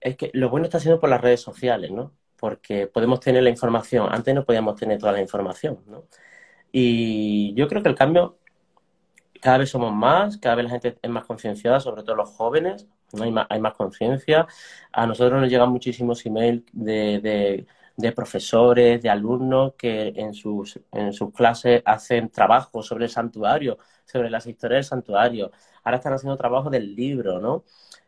es 0.00 0.16
que 0.16 0.30
lo 0.32 0.48
bueno 0.48 0.64
está 0.64 0.80
siendo 0.80 0.98
por 0.98 1.10
las 1.10 1.20
redes 1.20 1.42
sociales, 1.42 1.90
¿no? 1.90 2.12
Porque 2.38 2.86
podemos 2.86 3.20
tener 3.20 3.42
la 3.42 3.50
información, 3.50 4.08
antes 4.10 4.34
no 4.34 4.46
podíamos 4.46 4.76
tener 4.76 4.98
toda 4.98 5.12
la 5.12 5.20
información, 5.20 5.80
¿no? 5.86 6.04
Y 6.72 7.52
yo 7.54 7.68
creo 7.68 7.82
que 7.82 7.90
el 7.90 7.94
cambio, 7.94 8.38
cada 9.42 9.58
vez 9.58 9.68
somos 9.68 9.92
más, 9.92 10.38
cada 10.38 10.54
vez 10.54 10.64
la 10.64 10.70
gente 10.70 10.96
es 11.02 11.10
más 11.10 11.26
concienciada, 11.26 11.80
sobre 11.80 12.02
todo 12.02 12.16
los 12.16 12.30
jóvenes, 12.30 12.88
¿no? 13.12 13.24
Hay 13.24 13.30
más, 13.30 13.46
hay 13.50 13.60
más 13.60 13.74
conciencia. 13.74 14.46
A 14.90 15.06
nosotros 15.06 15.38
nos 15.38 15.50
llegan 15.50 15.68
muchísimos 15.68 16.24
emails 16.24 16.64
de, 16.72 17.20
de, 17.20 17.66
profesores, 18.12 19.02
de 19.02 19.08
alumnos 19.10 19.74
que 19.76 20.08
en 20.16 20.34
sus, 20.34 20.80
en 20.92 21.12
sus 21.12 21.32
clases 21.32 21.82
hacen 21.84 22.28
trabajos 22.30 22.86
sobre 22.86 23.04
el 23.04 23.10
santuario, 23.10 23.78
sobre 24.04 24.30
las 24.30 24.46
historias 24.46 24.78
del 24.78 24.84
santuario. 24.84 25.50
Ahora 25.84 25.98
están 25.98 26.12
haciendo 26.12 26.36
trabajo 26.36 26.70
del 26.70 26.94
libro, 26.94 27.40
¿no? 27.40 27.64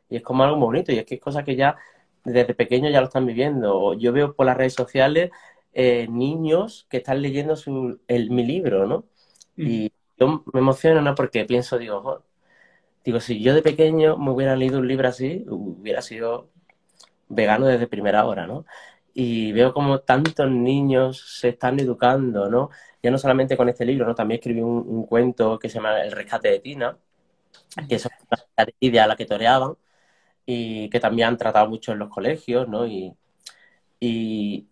Y 0.09 0.17
es 0.17 0.23
como 0.23 0.45
algo 0.45 0.57
muy 0.57 0.67
bonito 0.67 0.93
y 0.93 0.99
es 0.99 1.05
que 1.05 1.17
es 1.17 1.21
cosa 1.21 1.45
que 1.45 1.57
ya 1.57 1.77
desde 2.25 2.55
pequeño 2.55 2.91
ya 2.91 3.01
lo 3.01 3.07
están 3.07 3.27
viviendo. 3.27 3.95
Yo 3.95 4.13
veo 4.13 4.35
por 4.35 4.47
las 4.47 4.57
redes 4.57 4.75
sociales 4.75 5.31
eh, 5.73 6.09
niños 6.09 6.87
que 6.91 6.99
están 6.99 7.23
leyendo 7.23 7.57
su, 7.57 8.01
el, 8.09 8.31
mi 8.31 8.45
libro, 8.45 8.87
¿no? 8.87 9.05
Y 9.57 9.93
yo 10.19 10.45
me 10.53 10.61
emociono, 10.61 11.03
¿no? 11.03 11.15
Porque 11.15 11.45
pienso, 11.45 11.79
digo, 11.79 12.25
digo, 13.05 13.21
si 13.21 13.43
yo 13.43 13.55
de 13.55 13.63
pequeño 13.63 14.17
me 14.19 14.31
hubiera 14.33 14.57
leído 14.57 14.79
un 14.81 14.89
libro 14.89 15.09
así, 15.09 15.45
hubiera 15.49 16.03
sido 16.03 16.51
vegano 17.29 17.67
desde 17.67 17.87
primera 17.87 18.25
hora, 18.27 18.47
¿no? 18.47 18.65
Y 19.19 19.53
veo 19.53 19.73
como 19.73 20.01
tantos 20.01 20.51
niños 20.51 21.39
se 21.41 21.49
están 21.51 21.81
educando, 21.81 22.51
¿no? 22.51 22.69
Ya 23.03 23.11
no 23.11 23.17
solamente 23.17 23.57
con 23.57 23.69
este 23.71 23.87
libro, 23.87 24.07
¿no? 24.07 24.15
También 24.15 24.39
escribí 24.41 24.61
un, 24.61 25.07
cuento 25.07 25.59
que 25.59 25.71
se 25.71 25.77
llama 25.77 26.03
El 26.03 26.13
rescate 26.13 26.51
de 26.51 26.59
Tina, 26.61 26.99
que 27.89 27.95
es 27.97 28.05
una 28.07 28.67
idea 28.81 29.05
a 29.05 29.07
la 29.09 29.17
que 29.17 29.25
toreaban, 29.27 29.75
y 30.47 30.91
que 30.91 31.01
también 31.01 31.29
han 31.29 31.39
tratado 31.39 31.69
mucho 31.69 31.93
en 31.93 31.99
los 32.01 32.11
colegios, 32.11 32.69
¿no? 32.69 32.87
Y, 32.87 33.15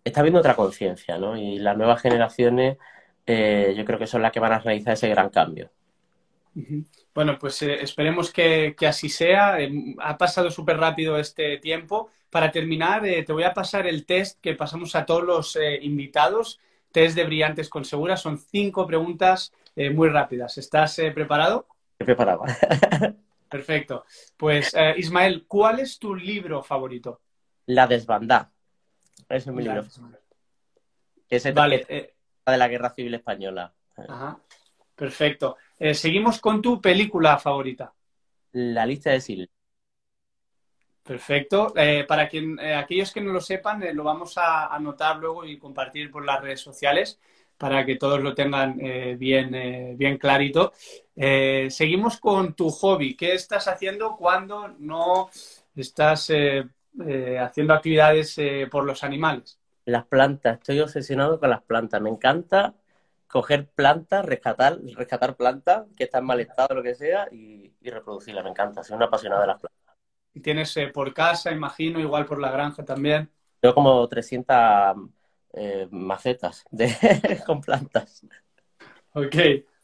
está 0.05 0.21
habiendo 0.21 0.41
otra 0.41 0.57
conciencia, 0.57 1.19
¿no? 1.19 1.37
Y 1.37 1.59
las 1.59 1.77
nuevas 1.77 2.01
generaciones 2.03 2.79
eh, 3.27 3.75
yo 3.77 3.85
creo 3.85 3.99
que 3.99 4.07
son 4.07 4.23
las 4.23 4.33
que 4.33 4.41
van 4.41 4.53
a 4.53 4.59
realizar 4.59 4.95
ese 4.95 5.09
gran 5.09 5.31
cambio. 5.31 5.71
Bueno, 7.14 7.38
pues 7.38 7.62
eh, 7.62 7.83
esperemos 7.83 8.33
que, 8.33 8.74
así 8.87 9.09
sea. 9.09 9.61
Eh, 9.61 9.94
ha 10.00 10.18
pasado 10.18 10.50
súper 10.50 10.79
rápido 10.79 11.18
este 11.18 11.59
tiempo. 11.59 12.11
Para 12.31 12.50
terminar, 12.50 13.03
te 13.03 13.33
voy 13.33 13.44
a 13.44 13.55
pasar 13.55 13.87
el 13.87 14.05
test 14.05 14.40
que 14.40 14.55
pasamos 14.55 14.96
a 14.96 15.07
todos 15.07 15.22
los 15.22 15.59
invitados. 15.83 16.59
Test 16.90 17.14
de 17.14 17.24
brillantes 17.24 17.68
con 17.68 17.85
segura. 17.85 18.16
Son 18.16 18.38
cinco 18.38 18.87
preguntas 18.88 19.53
muy 19.77 20.09
rápidas. 20.09 20.59
¿Estás 20.59 21.00
preparado? 21.14 21.68
Estoy 21.92 22.07
preparado. 22.07 22.42
Perfecto. 23.55 24.05
Pues, 24.37 24.74
eh, 24.74 24.94
Ismael, 24.96 25.44
¿cuál 25.46 25.79
es 25.79 26.00
tu 26.00 26.12
libro 26.12 26.61
favorito? 26.64 27.20
La 27.66 27.87
desbandada. 27.87 28.50
es 29.29 29.46
mi 29.46 29.62
libro. 29.62 29.85
Es 31.31 31.55
vale, 31.55 31.87
eh, 31.88 32.14
de 32.44 32.57
la 32.57 32.66
Guerra 32.66 32.90
Civil 32.90 33.14
Española. 33.14 33.72
Ajá. 34.09 34.40
Perfecto. 34.96 35.57
Eh, 35.79 35.95
seguimos 35.95 36.41
con 36.41 36.63
tu 36.63 36.81
película 36.81 37.39
favorita. 37.39 37.93
La 38.53 38.87
lista 38.87 39.11
de 39.11 39.21
Sil. 39.21 39.51
Perfecto. 41.03 41.75
para 42.09 42.29
quien, 42.29 42.59
aquellos 42.59 43.13
que 43.13 43.21
no 43.21 43.31
lo 43.31 43.41
sepan, 43.41 43.85
lo 43.95 44.05
vamos 44.05 44.39
a 44.39 44.75
anotar 44.75 45.19
luego 45.19 45.45
y 45.45 45.59
compartir 45.59 46.11
por 46.11 46.25
las 46.25 46.41
redes 46.41 46.61
sociales 46.61 47.19
para 47.59 47.85
que 47.85 47.97
todos 47.97 48.21
lo 48.21 48.35
tengan 48.35 48.79
eh, 48.81 49.17
bien, 49.19 49.55
eh, 49.55 49.95
bien 49.97 50.19
clarito. 50.19 50.73
Eh, 51.15 51.69
seguimos 51.71 52.19
con 52.19 52.55
tu 52.55 52.71
hobby. 52.71 53.17
¿Qué 53.17 53.35
estás 53.35 53.69
haciendo 53.69 54.17
cuando 54.17 54.69
no 54.79 55.31
estás 55.75 56.31
haciendo 57.41 57.75
actividades 57.75 58.37
por 58.71 58.85
los 58.85 59.03
animales? 59.05 59.59
Las 59.85 60.05
plantas. 60.07 60.59
Estoy 60.59 60.81
obsesionado 60.81 61.39
con 61.39 61.51
las 61.51 61.63
plantas. 61.63 62.01
Me 62.01 62.11
encanta 62.11 62.75
coger 63.35 63.66
plantas, 63.66 64.25
rescatar, 64.25 64.79
rescatar 64.94 65.35
plantas 65.35 65.88
que 65.97 66.05
están 66.05 66.20
en 66.23 66.27
mal 66.27 66.38
estado, 66.38 66.73
lo 66.73 66.85
que 66.85 66.94
sea, 66.94 67.27
y, 67.33 67.73
y 67.81 67.90
reproducirlas. 67.90 68.44
Me 68.44 68.51
encanta. 68.51 68.85
Soy 68.85 68.94
una 68.94 69.07
apasionada 69.07 69.40
de 69.40 69.47
las 69.49 69.61
plantas. 69.61 69.97
¿Y 70.35 70.40
tienes 70.40 70.73
por 70.92 71.12
casa, 71.12 71.51
imagino, 71.51 71.99
igual 71.99 72.27
por 72.27 72.40
la 72.40 72.53
granja 72.53 72.85
también? 72.85 73.29
Tengo 73.59 73.75
como 73.75 74.07
300 74.07 74.57
eh, 75.53 75.88
macetas 75.90 76.64
de, 76.70 76.94
con 77.44 77.61
plantas. 77.61 78.25
Ok, 79.14 79.35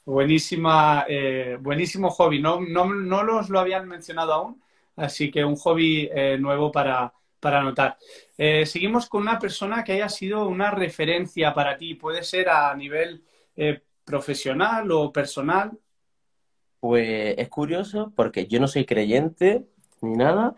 buenísima, 0.04 1.04
eh, 1.08 1.58
buenísimo 1.60 2.08
hobby. 2.10 2.40
No, 2.40 2.60
no, 2.60 2.84
no, 2.94 3.24
los 3.24 3.50
lo 3.50 3.58
habían 3.58 3.88
mencionado 3.88 4.32
aún, 4.32 4.62
así 4.94 5.28
que 5.28 5.44
un 5.44 5.56
hobby 5.56 6.08
eh, 6.14 6.38
nuevo 6.38 6.70
para, 6.70 7.12
para 7.40 7.58
anotar. 7.58 7.98
seguimos 8.36 9.08
con 9.08 9.22
una 9.22 9.40
persona 9.40 9.82
que 9.82 9.94
haya 9.94 10.08
sido 10.08 10.46
una 10.46 10.70
referencia 10.70 11.52
para 11.52 11.76
ti. 11.76 11.94
Puede 11.96 12.22
ser 12.22 12.48
a 12.48 12.72
nivel 12.76 13.24
profesional 14.04 14.90
o 14.92 15.12
personal. 15.12 15.72
Pues 16.80 17.34
es 17.36 17.48
curioso 17.48 18.12
porque 18.16 18.46
yo 18.46 18.58
no 18.58 18.68
soy 18.68 18.84
creyente 18.86 19.66
ni 20.00 20.16
nada, 20.16 20.54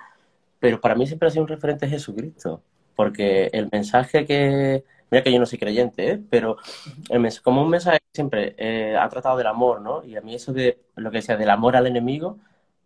pero 0.60 0.80
para 0.80 0.94
mí 0.94 1.06
siempre 1.06 1.28
ha 1.28 1.30
sido 1.30 1.42
un 1.42 1.48
referente 1.48 1.88
Jesucristo, 1.88 2.62
porque 2.94 3.50
el 3.52 3.68
mensaje 3.72 4.24
que, 4.24 4.84
Mira 5.12 5.22
que 5.22 5.30
yo 5.30 5.38
no 5.38 5.44
soy 5.44 5.58
creyente, 5.58 6.10
¿eh? 6.12 6.22
pero 6.30 6.56
como 7.42 7.62
un 7.62 7.68
mensaje 7.68 7.98
siempre 8.14 8.54
eh, 8.56 8.96
ha 8.96 9.06
tratado 9.10 9.36
del 9.36 9.46
amor, 9.46 9.82
¿no? 9.82 10.02
Y 10.02 10.16
a 10.16 10.22
mí 10.22 10.34
eso 10.34 10.54
de 10.54 10.86
lo 10.96 11.10
que 11.10 11.18
decía 11.18 11.36
del 11.36 11.50
amor 11.50 11.76
al 11.76 11.86
enemigo 11.86 12.38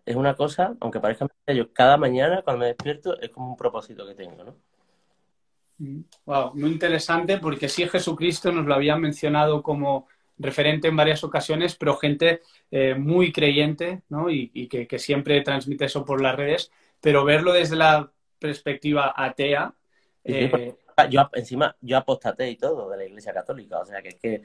es 0.04 0.16
una 0.16 0.34
cosa, 0.34 0.74
aunque 0.80 0.98
parezca 0.98 1.28
yo 1.54 1.72
cada 1.72 1.96
mañana 1.96 2.42
cuando 2.42 2.60
me 2.60 2.66
despierto 2.66 3.16
es 3.20 3.30
como 3.30 3.50
un 3.50 3.56
propósito 3.56 4.04
que 4.08 4.16
tengo, 4.16 4.42
¿no? 4.42 4.56
Wow, 5.78 6.54
muy 6.54 6.70
interesante 6.70 7.38
porque 7.38 7.68
sí 7.68 7.86
Jesucristo 7.86 8.50
nos 8.50 8.66
lo 8.66 8.74
había 8.74 8.96
mencionado 8.96 9.62
como 9.62 10.08
referente 10.38 10.88
en 10.88 10.96
varias 10.96 11.22
ocasiones, 11.24 11.76
pero 11.76 11.96
gente 11.96 12.42
eh, 12.70 12.94
muy 12.94 13.32
creyente, 13.32 14.02
¿no? 14.08 14.30
Y, 14.30 14.68
que, 14.68 14.98
siempre 14.98 15.40
transmite 15.42 15.86
eso 15.86 16.04
por 16.04 16.20
las 16.20 16.36
redes, 16.36 16.70
pero 17.00 17.24
verlo 17.24 17.52
desde 17.52 17.76
la 17.76 18.10
perspectiva 18.38 19.14
atea. 19.16 19.74
yo 21.10 21.30
encima, 21.34 21.76
yo 21.80 21.98
apostaté 21.98 22.50
y 22.50 22.56
todo 22.56 22.88
de 22.90 22.96
la 22.96 23.04
Iglesia 23.04 23.32
Católica, 23.32 23.78
o 23.78 23.84
sea 23.84 24.02
que 24.02 24.08
es 24.08 24.16
que, 24.16 24.42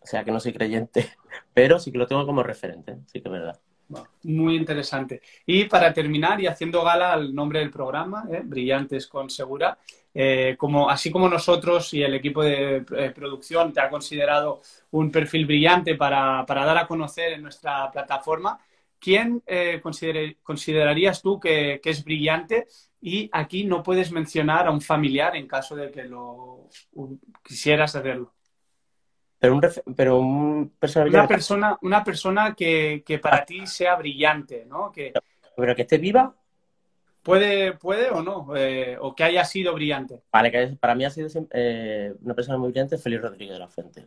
o 0.00 0.06
sea 0.06 0.24
que 0.24 0.30
no 0.30 0.40
soy 0.40 0.52
creyente, 0.52 1.10
pero 1.54 1.78
sí 1.78 1.90
que 1.92 1.98
lo 1.98 2.06
tengo 2.06 2.24
como 2.24 2.42
referente, 2.42 2.96
sí 3.06 3.20
que 3.20 3.28
es 3.28 3.32
verdad. 3.32 3.60
Muy 4.24 4.56
interesante. 4.56 5.22
Y 5.46 5.64
para 5.64 5.92
terminar, 5.92 6.40
y 6.40 6.46
haciendo 6.46 6.82
gala 6.82 7.12
al 7.12 7.34
nombre 7.34 7.60
del 7.60 7.70
programa, 7.70 8.24
¿eh? 8.30 8.42
Brillantes 8.44 9.06
con 9.06 9.30
Segura, 9.30 9.78
eh, 10.12 10.56
como, 10.58 10.90
así 10.90 11.10
como 11.10 11.28
nosotros 11.28 11.92
y 11.94 12.02
el 12.02 12.14
equipo 12.14 12.42
de 12.42 12.84
eh, 12.96 13.12
producción 13.14 13.72
te 13.72 13.80
ha 13.80 13.90
considerado 13.90 14.60
un 14.92 15.10
perfil 15.10 15.46
brillante 15.46 15.94
para, 15.94 16.44
para, 16.46 16.64
dar 16.64 16.78
a 16.78 16.86
conocer 16.86 17.34
en 17.34 17.42
nuestra 17.42 17.90
plataforma, 17.90 18.58
¿quién 18.98 19.42
considerarías 20.42 21.22
tú 21.22 21.38
que, 21.38 21.80
que, 21.82 21.90
es 21.90 22.02
brillante 22.02 22.66
y 23.00 23.28
aquí 23.32 23.64
no 23.64 23.82
puedes 23.82 24.10
mencionar 24.10 24.66
a 24.66 24.70
un 24.70 24.80
familiar 24.80 25.36
en 25.36 25.46
caso 25.46 25.76
de 25.76 25.90
que 25.90 26.04
lo 26.04 26.68
quisieras 27.42 27.94
hacerlo. 27.94 28.35
Pero 29.38 29.54
un, 29.54 29.60
pero 29.94 30.18
un 30.18 30.72
una 31.06 31.28
persona, 31.28 31.78
una 31.82 32.02
persona 32.02 32.54
que, 32.54 33.02
para 33.22 33.44
ti 33.44 33.66
sea 33.66 33.96
brillante, 33.96 34.64
¿no? 34.66 34.90
Que, 34.90 35.12
pero 35.54 35.74
que 35.74 35.82
esté 35.82 35.98
viva. 35.98 36.34
Puede, 37.22 37.72
puede 37.72 38.08
o 38.10 38.22
no, 38.22 38.54
eh, 38.56 38.96
o 39.00 39.14
que 39.14 39.24
haya 39.24 39.44
sido 39.44 39.74
brillante. 39.74 40.22
Vale, 40.32 40.50
que 40.50 40.76
para 40.78 40.94
mí 40.94 41.04
ha 41.04 41.10
sido 41.10 41.28
eh, 41.50 42.14
una 42.22 42.34
persona 42.34 42.56
muy 42.56 42.70
brillante, 42.70 42.98
Feliz 42.98 43.20
Rodríguez 43.20 43.54
de 43.54 43.58
la 43.58 43.68
Fuente. 43.68 44.06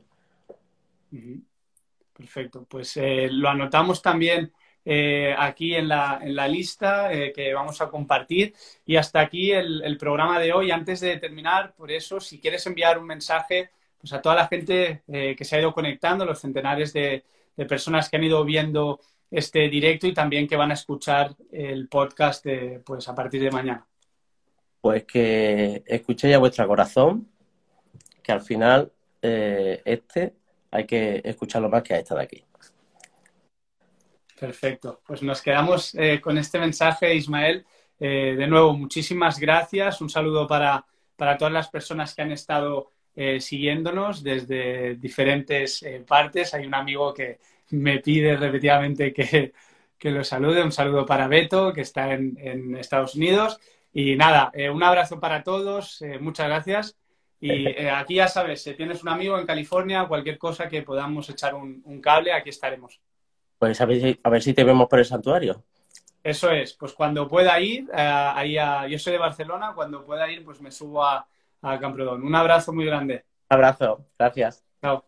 Perfecto, 2.13 2.65
pues 2.67 2.97
eh, 2.97 3.29
lo 3.31 3.49
anotamos 3.49 4.01
también 4.01 4.51
eh, 4.85 5.35
aquí 5.37 5.75
en 5.75 5.87
la, 5.87 6.19
en 6.21 6.35
la 6.35 6.47
lista 6.47 7.13
eh, 7.13 7.31
que 7.33 7.53
vamos 7.53 7.79
a 7.81 7.89
compartir. 7.89 8.53
Y 8.85 8.95
hasta 8.95 9.19
aquí 9.19 9.51
el, 9.51 9.97
programa 9.97 10.39
de 10.39 10.51
hoy. 10.53 10.71
Antes 10.71 10.99
de 10.99 11.17
terminar, 11.17 11.73
por 11.75 11.91
eso, 11.91 12.19
si 12.19 12.39
quieres 12.39 12.65
enviar 12.65 12.97
un 12.97 13.05
mensaje 13.05 13.71
pues 13.99 14.13
a 14.13 14.21
toda 14.21 14.35
la 14.35 14.47
gente 14.47 15.03
eh, 15.07 15.35
que 15.35 15.45
se 15.45 15.55
ha 15.55 15.59
ido 15.59 15.73
conectando, 15.73 16.25
los 16.25 16.39
centenares 16.39 16.93
de, 16.93 17.23
personas 17.67 18.09
que 18.09 18.15
han 18.15 18.23
ido 18.23 18.45
viendo 18.45 19.01
este 19.29 19.67
directo 19.67 20.07
y 20.07 20.13
también 20.13 20.47
que 20.47 20.55
van 20.55 20.71
a 20.71 20.75
escuchar 20.75 21.35
el 21.51 21.89
podcast 21.89 22.45
pues 22.85 23.09
a 23.09 23.13
partir 23.13 23.41
de 23.41 23.51
mañana. 23.51 23.85
Pues 24.79 25.03
que 25.03 25.83
escuchéis 25.85 26.35
a 26.35 26.39
vuestro 26.39 26.65
corazón, 26.65 27.27
que 28.23 28.31
al 28.31 28.41
final 28.41 28.93
eh, 29.21 29.81
este 29.83 30.35
hay 30.71 30.85
que 30.85 31.21
escucharlo 31.23 31.69
más 31.69 31.83
que 31.83 31.95
a 31.95 31.99
esta 31.99 32.15
de 32.15 32.23
aquí. 32.23 32.43
Perfecto. 34.39 35.01
Pues 35.05 35.21
nos 35.21 35.41
quedamos 35.41 35.93
eh, 35.95 36.21
con 36.21 36.37
este 36.37 36.59
mensaje, 36.59 37.13
Ismael. 37.13 37.65
Eh, 37.99 38.35
de 38.37 38.47
nuevo, 38.47 38.73
muchísimas 38.73 39.37
gracias. 39.37 39.99
Un 39.99 40.09
saludo 40.09 40.47
para, 40.47 40.85
todas 41.17 41.51
las 41.51 41.67
personas 41.67 42.15
que 42.15 42.21
han 42.21 42.31
estado 42.31 42.91
eh, 43.21 43.41
siguiéndonos 43.41 44.23
desde 44.23 44.95
diferentes 44.95 45.85
partes. 46.07 46.53
Hay 46.53 46.65
un 46.65 46.73
amigo 46.73 47.13
que 47.13 47.39
me 47.71 47.99
pide 47.99 48.37
repetidamente 48.37 49.13
que, 49.13 49.53
lo 50.09 50.23
salude. 50.23 50.63
Un 50.63 50.71
saludo 50.71 51.05
para 51.05 51.27
Beto, 51.27 51.73
que 51.73 51.81
está 51.81 52.13
en, 52.13 52.77
Estados 52.77 53.15
Unidos. 53.15 53.59
Y 53.91 54.15
nada, 54.15 54.51
un 54.71 54.83
abrazo 54.83 55.19
para 55.19 55.43
todos. 55.43 56.03
muchas 56.21 56.47
gracias. 56.47 56.97
Y 57.41 57.67
aquí 57.87 58.15
ya 58.15 58.27
sabes, 58.27 58.63
si 58.63 58.73
tienes 58.73 59.01
un 59.03 59.09
amigo 59.09 59.37
en 59.37 59.45
California, 59.45 60.07
cualquier 60.07 60.37
cosa 60.37 60.69
que 60.69 60.83
podamos 60.83 61.29
echar 61.29 61.55
un 61.55 62.01
cable, 62.01 62.31
aquí 62.31 62.49
estaremos. 62.49 63.01
Pues 63.59 63.81
a 63.81 63.85
ver, 63.85 64.01
si, 64.01 64.19
a 64.23 64.29
ver 64.29 64.41
si 64.41 64.53
te 64.53 64.63
vemos 64.63 64.87
por 64.87 64.99
el 64.99 65.05
santuario. 65.05 65.63
Eso 66.23 66.49
es, 66.49 66.73
pues 66.73 66.93
cuando 66.93 67.27
pueda 67.27 67.59
ir, 67.59 67.89
eh, 67.93 68.01
ahí 68.01 68.57
a, 68.57 68.87
yo 68.87 68.97
soy 68.97 69.13
de 69.13 69.19
Barcelona, 69.19 69.73
cuando 69.75 70.05
pueda 70.05 70.31
ir, 70.31 70.43
pues 70.45 70.61
me 70.61 70.71
subo 70.71 71.03
a, 71.03 71.27
a 71.61 71.79
Camprodón. 71.79 72.23
Un 72.23 72.35
abrazo 72.35 72.73
muy 72.73 72.85
grande. 72.85 73.25
Abrazo, 73.49 74.05
gracias. 74.17 74.63
Chao. 74.81 75.03